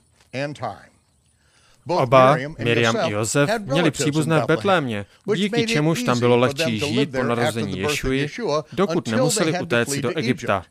Oba, 1.86 2.36
Miriam 2.58 2.96
i 2.96 3.12
Josef, 3.12 3.50
měli 3.64 3.90
příbuzné 3.90 4.40
v 4.40 4.46
Betlémě, 4.46 5.06
díky 5.34 5.66
čemuž 5.66 6.02
tam 6.02 6.20
bylo 6.20 6.36
lehčí 6.36 6.78
žít 6.78 7.12
po 7.12 7.22
narození 7.22 7.78
Ješuji, 7.78 8.28
dokud 8.72 9.08
nemuseli 9.08 9.60
utéct 9.60 9.96
do 9.96 10.18
Egypta. 10.18 10.64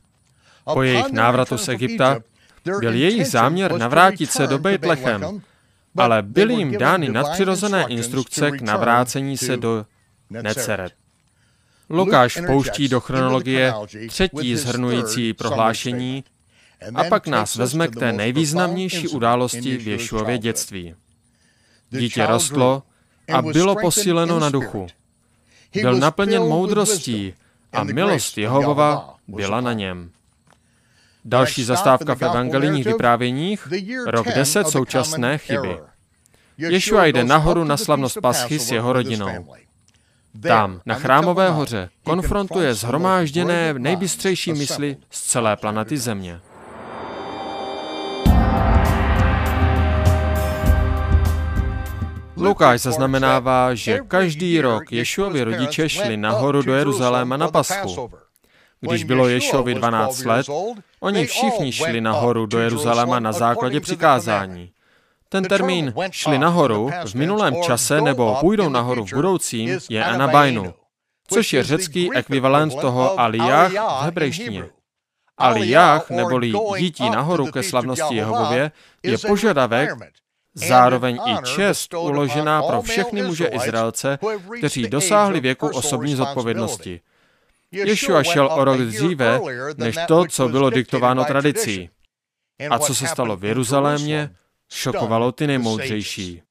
Po 0.73 0.83
jejich 0.83 1.11
návratu 1.11 1.57
z 1.57 1.69
Egypta 1.69 2.19
byl 2.79 2.93
jejich 2.93 3.27
záměr 3.27 3.77
navrátit 3.77 4.31
se 4.31 4.47
do 4.47 4.59
Bejtlechem, 4.59 5.41
ale 5.99 6.21
byly 6.21 6.53
jim 6.53 6.77
dány 6.77 7.09
nadpřirozené 7.09 7.85
instrukce 7.89 8.51
k 8.51 8.61
navrácení 8.61 9.37
se 9.37 9.57
do 9.57 9.85
Neceret. 10.29 10.93
Lukáš 11.89 12.39
pouští 12.47 12.87
do 12.87 12.99
chronologie 12.99 13.73
třetí 14.07 14.55
zhrnující 14.55 15.33
prohlášení 15.33 16.23
a 16.95 17.03
pak 17.03 17.27
nás 17.27 17.55
vezme 17.55 17.87
k 17.87 17.95
té 17.95 18.11
nejvýznamnější 18.13 19.07
události 19.07 19.77
v 19.77 19.87
Ješuově 19.87 20.37
dětství. 20.37 20.95
Dítě 21.89 22.25
rostlo 22.25 22.83
a 23.33 23.41
bylo 23.41 23.75
posíleno 23.75 24.39
na 24.39 24.49
duchu. 24.49 24.87
Byl 25.81 25.95
naplněn 25.95 26.41
moudrostí 26.41 27.33
a 27.71 27.83
milost 27.83 28.37
Jehovova 28.37 29.15
byla 29.27 29.61
na 29.61 29.73
něm. 29.73 30.11
Další 31.25 31.63
zastávka 31.63 32.15
v 32.15 32.21
evangelijních 32.21 32.85
vyprávěních, 32.85 33.67
rok 34.07 34.27
10 34.35 34.67
současné 34.67 35.37
chyby. 35.37 35.77
Ješua 36.57 37.05
jde 37.05 37.23
nahoru 37.23 37.63
na 37.63 37.77
slavnost 37.77 38.17
paschy 38.21 38.59
s 38.59 38.71
jeho 38.71 38.93
rodinou. 38.93 39.55
Tam, 40.41 40.81
na 40.85 40.95
Chrámové 40.95 41.49
hoře, 41.49 41.89
konfrontuje 42.03 42.73
zhromážděné 42.73 43.73
nejbystřejší 43.77 44.53
mysli 44.53 44.97
z 45.09 45.21
celé 45.21 45.55
planety 45.55 45.97
Země. 45.97 46.39
Lukáš 52.37 52.81
zaznamenává, 52.81 53.75
že 53.75 53.99
každý 54.07 54.61
rok 54.61 54.91
Ješuovi 54.91 55.43
rodiče 55.43 55.89
šli 55.89 56.17
nahoru 56.17 56.61
do 56.61 56.73
Jeruzaléma 56.73 57.37
na 57.37 57.47
Pasku. 57.47 58.11
Když 58.81 59.03
bylo 59.03 59.27
Ješovi 59.27 59.73
12 59.73 60.25
let, 60.25 60.47
oni 60.99 61.25
všichni 61.25 61.71
šli 61.71 62.01
nahoru 62.01 62.45
do 62.45 62.59
Jeruzaléma 62.59 63.19
na 63.19 63.31
základě 63.31 63.79
přikázání. 63.79 64.71
Ten 65.29 65.43
termín 65.43 65.93
šli 66.11 66.39
nahoru 66.39 66.91
v 67.05 67.15
minulém 67.15 67.61
čase 67.61 68.01
nebo 68.01 68.37
půjdou 68.39 68.69
nahoru 68.69 69.05
v 69.05 69.13
budoucím 69.13 69.79
je 69.89 70.05
anabajnu, 70.05 70.73
což 71.27 71.53
je 71.53 71.63
řecký 71.63 72.13
ekvivalent 72.13 72.75
toho 72.81 73.19
aliyah 73.19 73.71
v 73.71 74.03
hebrejštině. 74.03 74.63
Aliyah, 75.37 76.09
neboli 76.09 76.53
jítí 76.75 77.09
nahoru 77.09 77.45
ke 77.51 77.63
slavnosti 77.63 78.15
Jehovově, 78.15 78.71
je 79.03 79.17
požadavek, 79.17 79.89
zároveň 80.53 81.19
i 81.25 81.35
čest 81.55 81.93
uložená 81.93 82.63
pro 82.63 82.81
všechny 82.81 83.21
muže 83.21 83.45
Izraelce, 83.45 84.19
kteří 84.57 84.87
dosáhli 84.87 85.39
věku 85.39 85.67
osobní 85.67 86.15
zodpovědnosti. 86.15 87.01
Ješua 87.71 88.23
šel 88.23 88.49
o 88.51 88.63
rok 88.63 88.79
dříve, 88.81 89.39
než 89.77 89.95
to, 90.07 90.25
co 90.29 90.49
bylo 90.49 90.69
diktováno 90.69 91.25
tradicí. 91.25 91.89
A 92.69 92.79
co 92.79 92.95
se 92.95 93.07
stalo 93.07 93.37
v 93.37 93.45
Jeruzalémě, 93.45 94.35
šokovalo 94.69 95.31
ty 95.31 95.47
nejmoudřejší. 95.47 96.41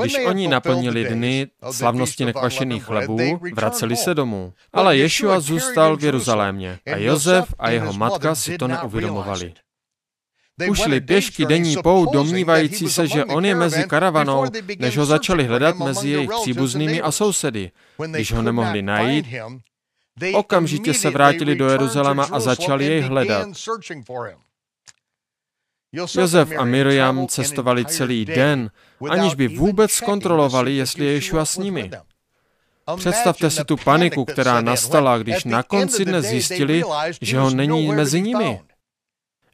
Když 0.00 0.16
oni 0.26 0.48
naplnili 0.48 1.04
dny 1.04 1.46
slavnosti 1.70 2.24
nekvašených 2.24 2.84
chlebů, 2.84 3.40
vraceli 3.54 3.96
se 3.96 4.14
domů. 4.14 4.52
Ale 4.72 4.96
Ješua 4.96 5.40
zůstal 5.40 5.96
v 5.96 6.04
Jeruzalémě 6.04 6.78
a 6.92 6.96
Jozef 6.96 7.54
a 7.58 7.70
jeho 7.70 7.92
matka 7.92 8.34
si 8.34 8.58
to 8.58 8.68
neuvědomovali. 8.68 9.54
Ušli 10.70 11.00
pěšky 11.00 11.46
denní 11.46 11.76
pout, 11.82 12.12
domnívající 12.12 12.88
se, 12.88 13.06
že 13.06 13.24
on 13.24 13.44
je 13.44 13.54
mezi 13.54 13.84
karavanou, 13.84 14.44
než 14.78 14.98
ho 14.98 15.06
začali 15.06 15.44
hledat 15.44 15.76
mezi 15.78 16.08
jejich 16.08 16.30
příbuznými 16.42 17.02
a 17.02 17.10
sousedy. 17.10 17.70
Když 18.06 18.32
ho 18.32 18.42
nemohli 18.42 18.82
najít, 18.82 19.26
okamžitě 20.34 20.94
se 20.94 21.10
vrátili 21.10 21.56
do 21.56 21.68
Jeruzaléma 21.68 22.28
a 22.32 22.40
začali 22.40 22.84
jej 22.84 23.00
hledat. 23.00 23.48
Josef 25.92 26.48
a 26.58 26.64
Miriam 26.64 27.26
cestovali 27.26 27.84
celý 27.84 28.24
den, 28.24 28.70
aniž 29.10 29.34
by 29.34 29.48
vůbec 29.48 29.90
zkontrolovali, 29.90 30.76
jestli 30.76 31.04
je 31.04 31.12
Ješua 31.12 31.44
s 31.44 31.56
nimi. 31.56 31.90
Představte 32.96 33.50
si 33.50 33.64
tu 33.64 33.76
paniku, 33.76 34.24
která 34.24 34.60
nastala, 34.60 35.18
když 35.18 35.44
na 35.44 35.62
konci 35.62 36.04
dne 36.04 36.22
zjistili, 36.22 36.82
že 37.20 37.38
ho 37.38 37.50
není 37.50 37.92
mezi 37.92 38.22
nimi. 38.22 38.60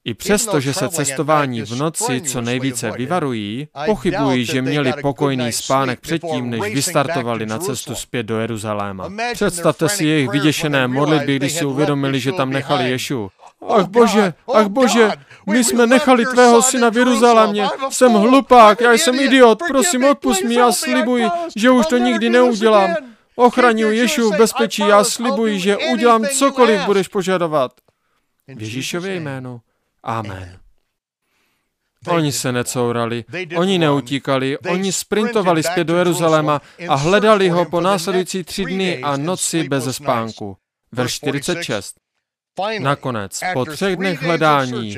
I 0.09 0.15
přesto, 0.15 0.61
že 0.61 0.75
se 0.75 0.89
cestování 0.89 1.63
v 1.63 1.77
noci 1.77 2.21
co 2.21 2.41
nejvíce 2.41 2.91
vyvarují, 2.91 3.69
pochybují, 3.87 4.45
že 4.45 4.63
měli 4.63 4.93
pokojný 5.03 5.53
spánek 5.53 6.01
předtím, 6.01 6.51
než 6.51 6.75
vystartovali 6.75 7.47
na 7.47 7.59
cestu 7.59 7.95
zpět 7.95 8.23
do 8.23 8.39
Jeruzaléma. 8.39 9.11
Představte 9.33 9.89
si 9.89 10.05
jejich 10.05 10.31
vyděšené 10.31 10.89
modlitby, 10.89 11.37
když 11.37 11.53
si 11.53 11.65
uvědomili, 11.65 12.21
že 12.21 12.33
tam 12.33 12.51
nechali 12.51 12.91
Ješu. 12.91 13.31
Ach 13.69 13.87
bože, 13.87 14.35
ach 14.55 14.67
bože, 14.67 15.11
my 15.47 15.65
jsme 15.65 15.87
nechali 15.87 16.27
tvého 16.27 16.63
syna 16.63 16.91
v 16.91 16.97
Jeruzalémě. 16.97 17.67
Jsem 17.91 18.13
hlupák, 18.13 18.81
já 18.81 18.93
jsem 18.93 19.21
idiot, 19.21 19.59
prosím 19.69 20.05
odpust 20.05 20.43
mi, 20.43 20.55
já 20.55 20.73
slibuji, 20.73 21.29
že 21.57 21.71
už 21.71 21.87
to 21.87 21.99
nikdy 21.99 22.31
neudělám. 22.31 22.91
Ochraňuji 23.37 23.99
Ješu 23.99 24.31
v 24.31 24.37
bezpečí, 24.37 24.83
já 24.83 25.05
slibuji, 25.05 25.61
že 25.61 25.77
udělám 25.77 26.27
cokoliv 26.27 26.81
budeš 26.87 27.09
požadovat. 27.09 27.73
V 28.49 28.63
Ježíšově 28.63 29.15
jménu. 29.15 29.61
Amen. 30.03 30.59
Oni 32.09 32.33
se 32.33 32.53
necourali, 32.53 33.25
oni 33.57 33.79
neutíkali, 33.79 34.59
oni 34.59 34.93
sprintovali 34.93 35.63
zpět 35.63 35.85
do 35.85 35.97
Jeruzaléma 35.97 36.61
a 36.89 36.95
hledali 36.95 37.49
ho 37.49 37.65
po 37.65 37.81
následující 37.81 38.45
tři 38.45 38.65
dny 38.65 39.03
a 39.03 39.17
noci 39.17 39.69
bez 39.69 39.97
spánku. 39.97 40.57
Verš 40.93 41.15
46. 41.15 41.97
Nakonec, 42.81 43.41
po 43.53 43.65
třech 43.65 43.97
dnech 43.97 44.23
hledání, 44.23 44.97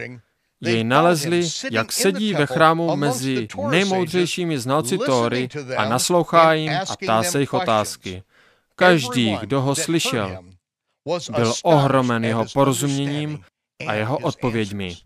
jej 0.60 0.84
nalezli, 0.84 1.48
jak 1.70 1.92
sedí 1.92 2.34
ve 2.34 2.46
chrámu 2.46 2.96
mezi 2.96 3.48
nejmoudřejšími 3.70 4.58
znalci 4.58 4.98
Tóry 4.98 5.48
a 5.76 5.84
naslouchá 5.88 6.52
jim 6.52 6.72
a 6.88 6.96
ptá 6.96 7.22
se 7.22 7.40
jich 7.40 7.54
otázky. 7.54 8.22
Každý, 8.76 9.36
kdo 9.40 9.60
ho 9.60 9.74
slyšel, 9.74 10.38
byl 11.36 11.52
ohromen 11.62 12.24
jeho 12.24 12.44
porozuměním 12.52 13.44
a 13.86 13.94
jeho 13.94 14.18
odpověďmi. 14.18 14.96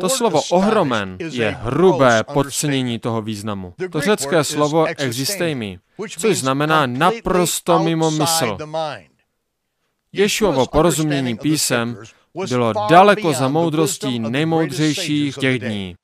To 0.00 0.08
slovo 0.08 0.42
ohromen 0.42 1.16
je 1.30 1.50
hrubé 1.50 2.24
podcenění 2.24 2.98
toho 2.98 3.22
významu. 3.22 3.74
To 3.92 4.00
řecké 4.00 4.44
slovo 4.44 4.84
existejmi, 4.84 5.78
což 6.18 6.38
znamená 6.38 6.86
naprosto 6.86 7.78
mimo 7.78 8.10
mysl. 8.10 8.58
Ješuovo 10.12 10.66
porozumění 10.66 11.36
písem 11.36 11.96
bylo 12.48 12.72
daleko 12.90 13.32
za 13.32 13.48
moudrostí 13.48 14.18
nejmoudřejších 14.18 15.36
těch 15.36 15.58
dní. 15.58 15.96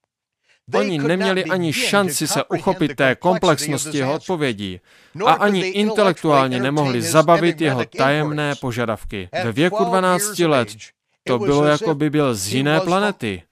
Oni 0.75 0.99
neměli 0.99 1.45
ani 1.45 1.73
šanci 1.73 2.27
se 2.27 2.45
uchopit 2.45 2.97
té 2.97 3.15
komplexnosti 3.15 3.99
jeho 3.99 4.15
odpovědí 4.15 4.81
a 5.27 5.33
ani 5.33 5.61
intelektuálně 5.61 6.61
nemohli 6.61 7.03
zabavit 7.03 7.61
jeho 7.61 7.85
tajemné 7.85 8.55
požadavky. 8.61 9.29
Ve 9.45 9.53
věku 9.53 9.85
12 9.85 10.39
let 10.39 10.69
to 11.27 11.39
bylo, 11.39 11.65
jako 11.65 11.95
by 11.95 12.11
byl 12.11 12.35
z 12.35 12.49
jiné 12.49 12.81
planety. 12.81 13.43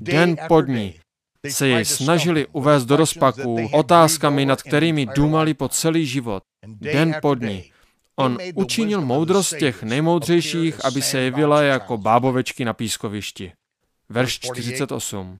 Den 0.00 0.36
po 0.48 0.60
dní 0.60 0.94
se 1.48 1.68
jej 1.68 1.84
snažili 1.84 2.46
uvést 2.52 2.84
do 2.84 2.96
rozpaků 2.96 3.68
otázkami, 3.72 4.46
nad 4.46 4.62
kterými 4.62 5.06
důmali 5.06 5.54
po 5.54 5.68
celý 5.68 6.06
život. 6.06 6.42
Den 6.66 7.16
po 7.22 7.34
dní. 7.34 7.72
On 8.16 8.38
učinil 8.54 9.00
moudrost 9.00 9.56
těch 9.58 9.82
nejmoudřejších, 9.82 10.84
aby 10.84 11.02
se 11.02 11.18
jevila 11.18 11.62
jako 11.62 11.96
bábovečky 11.96 12.64
na 12.64 12.72
pískovišti. 12.72 13.52
Verš 14.08 14.38
48. 14.38 15.36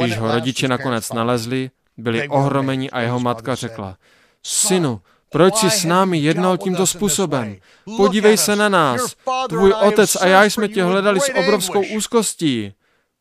Když 0.00 0.18
ho 0.18 0.32
rodiče 0.32 0.68
nakonec 0.68 1.12
nalezli, 1.12 1.70
byli 1.96 2.28
ohromeni 2.28 2.90
a 2.90 3.00
jeho 3.00 3.20
matka 3.20 3.54
řekla, 3.54 3.98
synu, 4.42 5.00
proč 5.32 5.54
jsi 5.56 5.70
s 5.70 5.84
námi 5.84 6.18
jednal 6.18 6.58
tímto 6.58 6.86
způsobem? 6.86 7.56
Podívej 7.96 8.36
se 8.36 8.56
na 8.56 8.68
nás. 8.68 9.16
Tvůj 9.48 9.72
otec 9.72 10.16
a 10.16 10.26
já 10.26 10.44
jsme 10.44 10.68
tě 10.68 10.84
hledali 10.84 11.20
s 11.20 11.32
obrovskou 11.34 11.82
úzkostí. 11.86 12.74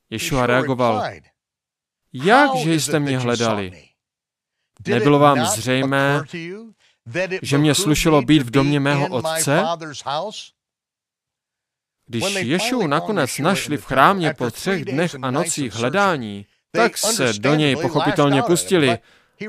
Ješua 0.10 0.46
reagoval. 0.46 1.04
Jak, 2.14 2.56
že 2.56 2.74
jste 2.74 3.00
mě 3.00 3.18
hledali? 3.18 3.84
Nebylo 4.88 5.20
vám 5.20 5.46
zřejmé, 5.46 6.22
že 7.42 7.58
mě 7.58 7.76
slušelo 7.76 8.22
být 8.22 8.42
v 8.42 8.50
domě 8.50 8.80
mého 8.80 9.08
otce? 9.08 9.64
Když 12.08 12.36
Ješu 12.36 12.88
nakonec 12.88 13.38
našli 13.38 13.78
v 13.78 13.86
chrámě 13.86 14.34
po 14.34 14.52
třech 14.52 14.86
dnech 14.86 15.16
a 15.22 15.32
nocích 15.32 15.74
hledání, 15.74 16.46
tak 16.72 16.98
se 16.98 17.34
do 17.34 17.56
něj 17.56 17.76
pochopitelně 17.76 18.44
pustili 18.44 18.98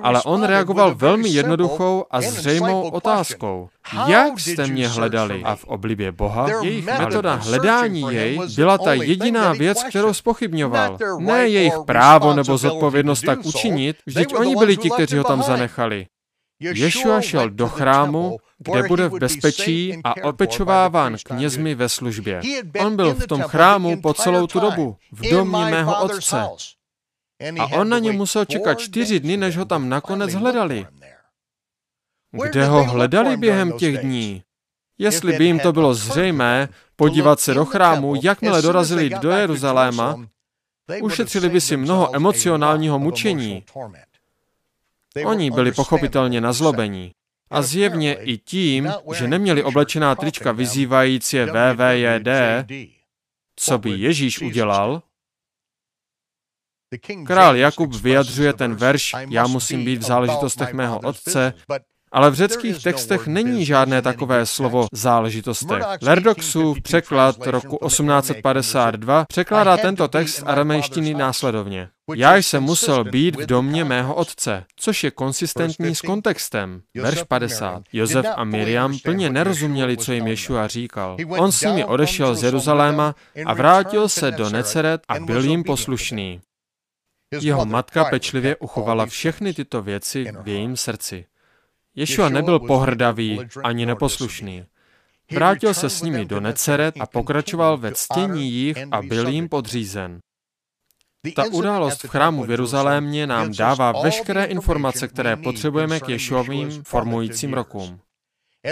ale 0.02 0.22
on 0.22 0.42
reagoval 0.42 0.94
velmi 0.94 1.28
jednoduchou 1.28 2.05
a 2.11 2.20
zřejmou 2.20 2.88
otázkou. 2.88 3.68
Jak 4.07 4.40
jste 4.40 4.66
mě 4.66 4.88
hledali? 4.88 5.42
A 5.44 5.57
v 5.57 5.64
oblibě 5.64 6.12
Boha 6.12 6.48
jejich 6.62 6.87
metoda 6.87 7.35
hledání 7.35 8.00
jej 8.11 8.40
byla 8.57 8.78
ta 8.78 8.94
jediná 8.94 9.52
věc, 9.52 9.83
kterou 9.85 10.14
spochybňoval. 10.14 10.98
Ne 11.18 11.48
jejich 11.48 11.74
právo 11.87 12.35
nebo 12.35 12.59
zodpovědnost 12.59 13.20
tak 13.20 13.44
učinit, 13.44 13.96
vždyť 14.07 14.35
oni 14.35 14.57
byli 14.57 14.76
ti, 14.76 14.90
kteří 14.90 15.16
ho 15.16 15.24
tam 15.24 15.42
zanechali. 15.42 16.07
Ješua 16.61 17.20
šel 17.20 17.50
do 17.50 17.68
chrámu, 17.68 18.37
kde 18.59 18.83
bude 18.88 19.09
v 19.09 19.18
bezpečí 19.18 20.00
a 20.05 20.14
opečováván 20.24 21.16
knězmi 21.24 21.74
ve 21.74 21.88
službě. 21.88 22.40
On 22.87 22.96
byl 22.96 23.14
v 23.14 23.26
tom 23.26 23.42
chrámu 23.42 24.00
po 24.00 24.14
celou 24.14 24.46
tu 24.46 24.61
dobu, 24.61 24.96
v 25.12 25.31
domě 25.31 25.64
mého 25.64 26.05
otce. 26.05 26.42
A 27.59 27.66
on 27.66 27.88
na 27.88 27.98
ně 27.98 28.12
musel 28.12 28.44
čekat 28.44 28.74
čtyři 28.74 29.20
dny, 29.20 29.37
než 29.37 29.57
ho 29.57 29.64
tam 29.64 29.88
nakonec 29.88 30.35
hledali. 30.35 30.87
Kde 32.42 32.66
ho 32.66 32.85
hledali 32.85 33.37
během 33.37 33.72
těch 33.72 33.98
dní? 33.98 34.42
Jestli 34.98 35.38
by 35.38 35.44
jim 35.44 35.61
to 35.61 35.72
bylo 35.72 35.94
zřejmé, 35.94 36.68
podívat 36.96 37.40
se 37.40 37.55
do 37.55 37.64
chrámu, 37.64 38.14
jakmile 38.22 38.62
dorazili 38.62 39.11
do 39.11 39.31
Jeruzaléma, 39.31 40.26
ušetřili 41.02 41.48
by 41.48 41.61
si 41.61 41.76
mnoho 41.76 42.16
emocionálního 42.16 42.98
mučení. 42.98 43.64
Oni 45.24 45.50
byli 45.50 45.72
pochopitelně 45.72 46.40
nazlobení. 46.40 47.12
A 47.50 47.62
zjevně 47.62 48.14
i 48.14 48.38
tím, 48.38 48.92
že 49.14 49.28
neměli 49.28 49.62
oblečená 49.62 50.14
trička 50.14 50.52
vyzývající 50.52 51.38
VVJD, 51.38 52.28
co 53.57 53.78
by 53.78 53.90
Ježíš 53.90 54.42
udělal, 54.42 55.02
Král 57.26 57.57
Jakub 57.57 57.94
vyjadřuje 57.94 58.52
ten 58.52 58.74
verš, 58.74 59.14
já 59.28 59.46
musím 59.46 59.85
být 59.85 59.96
v 59.96 60.02
záležitostech 60.02 60.72
mého 60.72 60.98
otce, 60.98 61.55
Ale 62.12 62.31
v 62.31 62.35
řeckých 62.35 62.83
textech 62.83 63.26
není 63.26 63.64
žádné 63.64 64.02
takové 64.02 64.46
slovo 64.46 64.87
záležitostech. 64.92 65.83
Lerdoxův 66.02 66.83
překlad 66.83 67.46
roku 67.46 67.78
1852 67.87 69.24
překládá 69.24 69.76
tento 69.76 70.09
text 70.09 70.42
aramejštiny 70.46 71.14
následovně. 71.14 71.88
Já 72.14 72.37
jsem 72.37 72.62
musel 72.62 73.05
být 73.05 73.37
v 73.37 73.46
domě 73.46 73.85
mého 73.85 74.14
otce, 74.14 74.64
což 74.76 75.05
je 75.05 75.11
konsistentní 75.11 75.94
s 75.94 76.00
kontextem. 76.00 76.81
Verš 76.96 77.22
50. 77.22 77.83
Josef 77.92 78.26
a 78.37 78.44
Miriam 78.44 78.98
plně 79.05 79.31
nerozuměli, 79.31 79.96
co 79.96 80.12
jim 80.12 80.26
Ješua 80.26 80.68
říkal. 80.68 81.16
On 81.28 81.52
s 81.52 81.61
nimi 81.61 81.85
odešel 81.85 82.35
z 82.35 82.42
Jeruzaléma 82.42 83.14
a 83.46 83.55
vrátil 83.55 84.09
se 84.09 84.31
do 84.31 84.50
Neceret 84.50 85.02
a 85.09 85.20
byl 85.20 85.44
jim 85.44 85.64
poslušný. 85.64 86.40
Jeho 87.40 87.64
matka 87.66 88.05
pečlivě 88.05 88.57
uchovala 88.57 89.07
všechny 89.07 89.55
tyto 89.55 89.83
věci 89.83 90.27
v 90.42 90.49
jejím 90.49 90.77
srdci. 90.77 91.27
Ješua 91.95 92.29
nebyl 92.29 92.59
pohrdavý 92.59 93.40
ani 93.64 93.87
neposlušný. 93.87 94.64
Vrátil 95.31 95.75
se 95.75 95.90
s 95.90 96.03
nimi 96.03 96.25
do 96.25 96.40
Neceret 96.40 96.95
a 97.01 97.07
pokračoval 97.07 97.77
ve 97.77 97.92
ctění 97.92 98.51
jich 98.53 98.79
a 98.90 99.03
byl 99.03 99.29
jim 99.29 99.49
podřízen. 99.49 100.18
Ta 101.35 101.45
událost 101.45 102.05
v 102.05 102.09
chrámu 102.09 102.45
v 102.45 102.51
Jeruzalémě 102.51 103.27
nám 103.27 103.53
dává 103.55 103.92
veškeré 104.03 104.45
informace, 104.45 105.09
které 105.09 105.37
potřebujeme 105.37 106.01
k 106.01 106.09
Ješuovým 106.09 106.83
formujícím 106.85 107.55
rokům. 107.55 108.01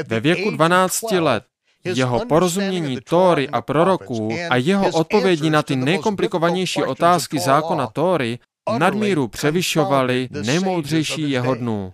Ve 0.07 0.21
věku 0.21 0.51
12 0.51 1.13
let 1.13 1.45
jeho 1.85 2.27
porozumění 2.27 2.99
Tóry 3.01 3.49
a 3.49 3.63
proroků 3.63 4.31
a 4.51 4.57
jeho 4.57 4.91
odpovědi 4.91 5.51
na 5.51 5.63
ty 5.63 5.77
nejkomplikovanější 5.77 6.83
otázky 6.83 7.39
zákona 7.39 7.87
Tóry 7.87 8.39
nadmíru 8.79 9.29
převyšovaly 9.29 10.29
nejmoudřejší 10.31 11.31
jeho 11.31 11.55
dnů. 11.55 11.93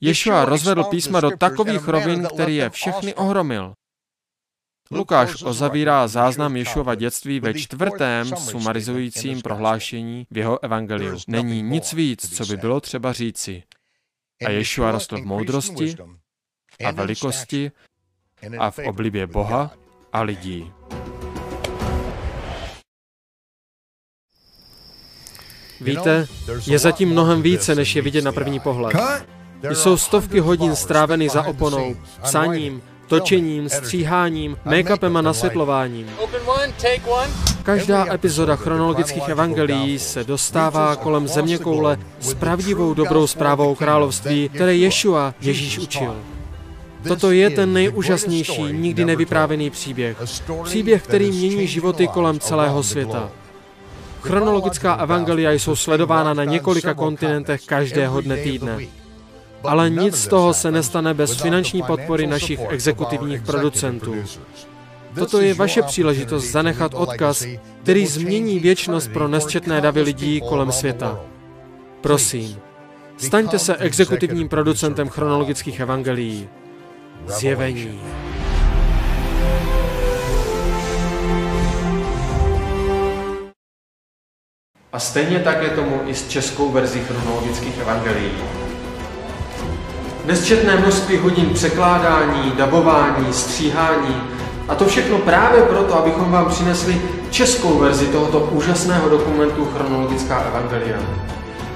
Ješua 0.00 0.44
rozvedl 0.44 0.84
písma 0.84 1.20
do 1.20 1.30
takových 1.36 1.88
rovin, 1.88 2.28
který 2.34 2.56
je 2.56 2.70
všechny 2.70 3.14
ohromil. 3.14 3.74
Lukáš 4.90 5.42
ozavírá 5.42 6.08
záznam 6.08 6.56
Ješuova 6.56 6.94
dětství 6.94 7.40
ve 7.40 7.54
čtvrtém 7.54 8.36
sumarizujícím 8.36 9.42
prohlášení 9.42 10.26
v 10.30 10.38
jeho 10.38 10.64
evangeliu. 10.64 11.18
Není 11.28 11.62
nic 11.62 11.92
víc, 11.92 12.36
co 12.36 12.46
by 12.46 12.56
bylo 12.56 12.80
třeba 12.80 13.12
říci. 13.12 13.62
A 14.46 14.50
Ješua 14.50 14.92
rostl 14.92 15.18
v 15.18 15.24
moudrosti 15.24 15.96
a 16.84 16.90
velikosti 16.90 17.72
a 18.58 18.70
v 18.70 18.78
oblibě 18.78 19.26
Boha 19.26 19.70
a 20.12 20.22
lidí. 20.22 20.72
Víte, 25.82 26.26
je 26.66 26.78
zatím 26.78 27.08
mnohem 27.08 27.42
více, 27.42 27.74
než 27.74 27.96
je 27.96 28.02
vidět 28.02 28.24
na 28.24 28.32
první 28.32 28.60
pohled. 28.60 28.96
Jsou 29.72 29.96
stovky 29.96 30.40
hodin 30.40 30.76
strávených 30.76 31.30
za 31.30 31.42
oponou, 31.42 31.96
psaním, 32.22 32.82
točením, 33.06 33.68
stříháním, 33.68 34.56
make-upem 34.66 35.18
a 35.18 35.22
nasvětlováním. 35.22 36.06
Každá 37.62 38.14
epizoda 38.14 38.56
chronologických 38.56 39.28
evangelií 39.28 39.98
se 39.98 40.24
dostává 40.24 40.96
kolem 40.96 41.28
země 41.28 41.58
koule 41.58 41.98
s 42.20 42.34
pravdivou 42.34 42.94
dobrou 42.94 43.26
zprávou 43.26 43.74
království, 43.74 44.48
které 44.48 44.76
Ješua 44.76 45.34
Ježíš 45.40 45.78
učil. 45.78 46.16
Toto 47.08 47.30
je 47.30 47.50
ten 47.50 47.72
nejúžasnější, 47.72 48.62
nikdy 48.62 49.04
nevyprávěný 49.04 49.70
příběh. 49.70 50.16
Příběh, 50.64 51.02
který 51.02 51.32
mění 51.32 51.66
životy 51.66 52.06
kolem 52.08 52.40
celého 52.40 52.82
světa. 52.82 53.30
Chronologická 54.22 54.94
evangelia 54.94 55.52
jsou 55.52 55.76
sledována 55.76 56.34
na 56.34 56.44
několika 56.44 56.94
kontinentech 56.94 57.64
každého 57.66 58.20
dne 58.20 58.36
týdne. 58.36 58.78
Ale 59.64 59.90
nic 59.90 60.14
z 60.14 60.28
toho 60.28 60.54
se 60.54 60.70
nestane 60.70 61.14
bez 61.14 61.40
finanční 61.40 61.82
podpory 61.82 62.26
našich 62.26 62.60
exekutivních 62.68 63.42
producentů. 63.42 64.14
Toto 65.14 65.40
je 65.40 65.54
vaše 65.54 65.82
příležitost 65.82 66.44
zanechat 66.44 66.94
odkaz, 66.94 67.46
který 67.82 68.06
změní 68.06 68.58
věčnost 68.58 69.12
pro 69.12 69.28
nesčetné 69.28 69.80
davy 69.80 70.02
lidí 70.02 70.40
kolem 70.48 70.72
světa. 70.72 71.20
Prosím, 72.00 72.56
staňte 73.16 73.58
se 73.58 73.76
exekutivním 73.76 74.48
producentem 74.48 75.08
chronologických 75.08 75.80
evangelií. 75.80 76.48
Zjevení. 77.26 78.00
A 84.92 84.98
stejně 84.98 85.38
tak 85.38 85.62
je 85.62 85.68
tomu 85.68 86.00
i 86.06 86.14
s 86.14 86.28
českou 86.28 86.68
verzí 86.68 87.00
chronologických 87.00 87.78
evangelií. 87.78 88.30
Nesčetné 90.24 90.76
množství 90.76 91.16
hodin 91.16 91.50
překládání, 91.50 92.52
dabování, 92.56 93.32
stříhání 93.32 94.22
a 94.68 94.74
to 94.74 94.84
všechno 94.84 95.18
právě 95.18 95.62
proto, 95.62 95.98
abychom 95.98 96.32
vám 96.32 96.50
přinesli 96.50 97.02
českou 97.30 97.78
verzi 97.78 98.06
tohoto 98.06 98.40
úžasného 98.40 99.08
dokumentu 99.08 99.64
Chronologická 99.64 100.40
evangelia. 100.40 100.98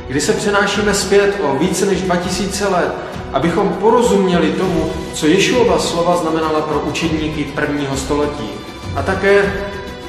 Kdy 0.09 0.21
se 0.21 0.33
přenášíme 0.33 0.95
zpět 0.95 1.41
o 1.43 1.57
více 1.57 1.87
než 1.87 2.03
2000 2.03 2.69
let, 2.69 2.93
abychom 3.33 3.69
porozuměli 3.69 4.53
tomu, 4.53 4.93
co 5.13 5.27
Ješuova 5.27 5.79
slova 5.79 6.17
znamenala 6.17 6.61
pro 6.61 6.81
učedníky 6.81 7.45
prvního 7.45 7.97
století. 7.97 8.51
A 8.97 9.03
také, 9.03 9.53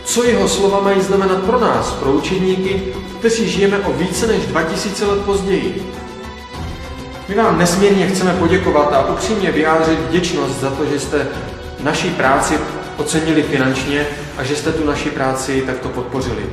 co 0.08 0.24
jeho 0.24 0.48
slova 0.48 0.82
mají 0.82 1.02
znamenat 1.02 1.44
pro 1.44 1.60
nás, 1.60 1.92
pro 1.92 2.12
učedníky, 2.12 2.84
kteří 3.20 3.50
žijeme 3.50 3.78
o 3.78 3.94
více 3.94 4.28
než 4.28 4.46
2000 4.46 5.06
let 5.06 5.22
později. 5.22 5.92
My 7.30 7.36
vám 7.36 7.58
nesmírně 7.58 8.08
chceme 8.08 8.34
poděkovat 8.34 8.94
a 8.94 9.10
upřímně 9.10 9.52
vyjádřit 9.52 10.00
vděčnost 10.00 10.62
za 10.62 10.70
to, 10.70 10.86
že 10.86 11.00
jste 11.00 11.28
naší 11.84 12.10
práci 12.10 12.60
ocenili 12.98 13.44
finančně 13.44 14.06
a 14.38 14.44
že 14.44 14.56
jste 14.56 14.72
tu 14.72 14.86
naši 14.86 15.10
práci 15.10 15.64
takto 15.66 15.90
podpořili. 15.90 16.46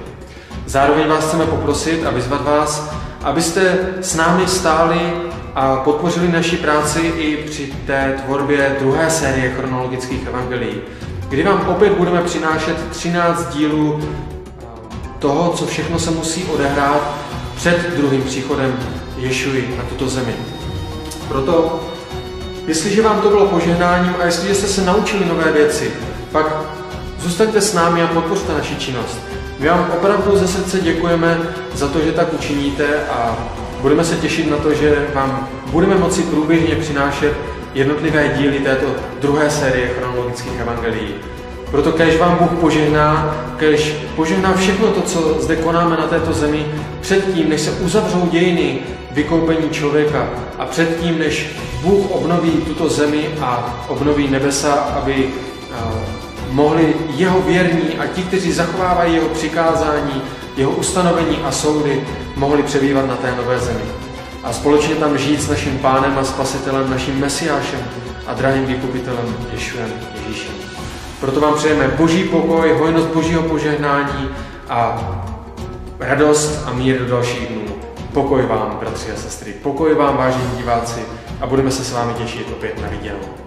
Zároveň 0.67 1.09
vás 1.09 1.25
chceme 1.25 1.47
poprosit 1.47 2.07
a 2.07 2.11
vyzvat 2.11 2.45
vás, 2.45 2.95
abyste 3.23 3.79
s 4.01 4.15
námi 4.15 4.47
stáli 4.47 5.13
a 5.55 5.77
podpořili 5.77 6.33
naši 6.33 6.57
práci 6.57 7.01
i 7.01 7.37
při 7.37 7.75
té 7.87 8.21
tvorbě 8.25 8.77
druhé 8.79 9.11
série 9.11 9.51
chronologických 9.51 10.27
evangelií, 10.27 10.81
kdy 11.35 11.43
vám 11.43 11.69
opět 11.69 11.93
budeme 11.93 12.23
přinášet 12.23 12.77
13 12.91 13.55
dílů 13.55 14.01
toho, 15.19 15.53
co 15.53 15.67
všechno 15.67 15.99
se 15.99 16.11
musí 16.11 16.45
odehrát 16.45 17.15
před 17.57 17.95
druhým 17.97 18.23
příchodem 18.23 18.79
Ješuji 19.17 19.75
na 19.79 19.85
tuto 19.85 20.09
zemi. 20.09 20.35
Proto, 21.29 21.81
jestliže 22.67 23.03
vám 23.03 23.21
to 23.21 23.29
bylo 23.29 23.47
požehnáním 23.47 24.15
a 24.21 24.25
jestliže 24.25 24.55
jste 24.55 24.67
se 24.67 24.85
naučili 24.85 25.25
nové 25.25 25.53
věci, 25.53 25.93
pak 26.33 26.47
zůstaňte 27.19 27.61
s 27.61 27.75
námi 27.75 28.03
a 28.03 28.07
podpořte 28.07 28.55
naši 28.55 28.77
činnost. 28.77 29.19
My 29.59 29.69
vám 29.69 29.91
opravdu 29.97 30.37
ze 30.37 30.49
srdce 30.49 30.81
děkujeme 30.81 31.39
za 31.75 31.89
to, 31.89 32.01
že 32.01 32.13
tak 32.13 32.33
učiníte 32.33 32.87
a 33.11 33.37
budeme 33.81 34.05
se 34.05 34.17
těšit 34.17 34.51
na 34.51 34.57
to, 34.57 34.75
že 34.75 35.07
vám 35.15 35.49
budeme 35.67 35.95
moci 35.95 36.23
průběžně 36.23 36.77
přinášet 36.77 37.33
jednotlivé 37.75 38.29
díly 38.39 38.59
této 38.59 38.87
druhé 39.21 39.51
série 39.51 39.89
chronologických 39.89 40.61
evangelií. 40.61 41.15
Proto 41.71 41.93
kež 41.93 42.19
vám 42.19 42.39
Bůh 42.41 42.61
požehná, 42.61 43.37
kež 43.57 43.95
požehná 44.17 44.55
všechno 44.55 44.87
to, 44.87 45.01
co 45.01 45.37
zde 45.41 45.57
konáme 45.57 45.97
na 45.97 46.07
této 46.07 46.33
zemi, 46.33 46.67
předtím, 47.01 47.49
než 47.49 47.61
se 47.61 47.71
uzavřou 47.71 48.29
dějiny 48.31 48.79
vykoupení 49.11 49.71
člověka 49.71 50.29
a 50.59 50.67
předtím, 50.67 51.19
než 51.19 51.57
Bůh 51.83 52.11
obnoví 52.11 52.51
tuto 52.51 52.89
zemi 52.89 53.29
a 53.41 53.85
obnoví 53.89 54.29
nebesa, 54.29 54.73
aby 54.73 55.29
mohli 56.51 56.95
jeho 57.17 57.41
věrní 57.41 57.99
a 57.99 58.07
ti, 58.07 58.23
kteří 58.23 58.53
zachovávají 58.53 59.15
jeho 59.15 59.29
přikázání, 59.29 60.23
jeho 60.57 60.71
ustanovení 60.71 61.39
a 61.45 61.53
soudy, 61.53 62.05
mohli 62.37 62.63
přebývat 62.63 63.09
na 63.09 63.17
té 63.17 63.35
nové 63.37 63.59
zemi. 63.59 63.83
A 64.45 64.53
společně 64.53 64.95
tam 64.95 65.19
žít 65.19 65.43
s 65.43 65.49
naším 65.49 65.79
pánem 65.79 66.19
a 66.19 66.25
spasitelem, 66.25 66.91
naším 66.91 67.21
mesiášem 67.21 67.81
a 68.27 68.35
drahým 68.35 68.67
vykupitelem 68.67 69.37
Ješuem 69.53 69.93
Ježíšem. 70.15 70.55
Proto 71.21 71.41
vám 71.41 71.55
přejeme 71.55 71.89
boží 71.89 72.25
pokoj, 72.25 72.73
hojnost 72.73 73.07
božího 73.07 73.43
požehnání 73.43 74.29
a 74.69 75.11
radost 76.01 76.63
a 76.67 76.73
mír 76.73 76.99
do 76.99 77.07
dalších 77.07 77.49
dnů. 77.49 77.63
Pokoj 78.13 78.43
vám, 78.47 78.77
bratři 78.81 79.13
a 79.13 79.17
sestry, 79.17 79.53
pokoj 79.53 79.95
vám, 79.95 80.17
vážení 80.17 80.51
diváci, 80.57 81.01
a 81.41 81.47
budeme 81.47 81.71
se 81.71 81.85
s 81.85 81.93
vámi 81.93 82.15
těšit 82.15 82.49
opět 82.53 82.83
na 82.83 82.89
viděnou. 82.89 83.44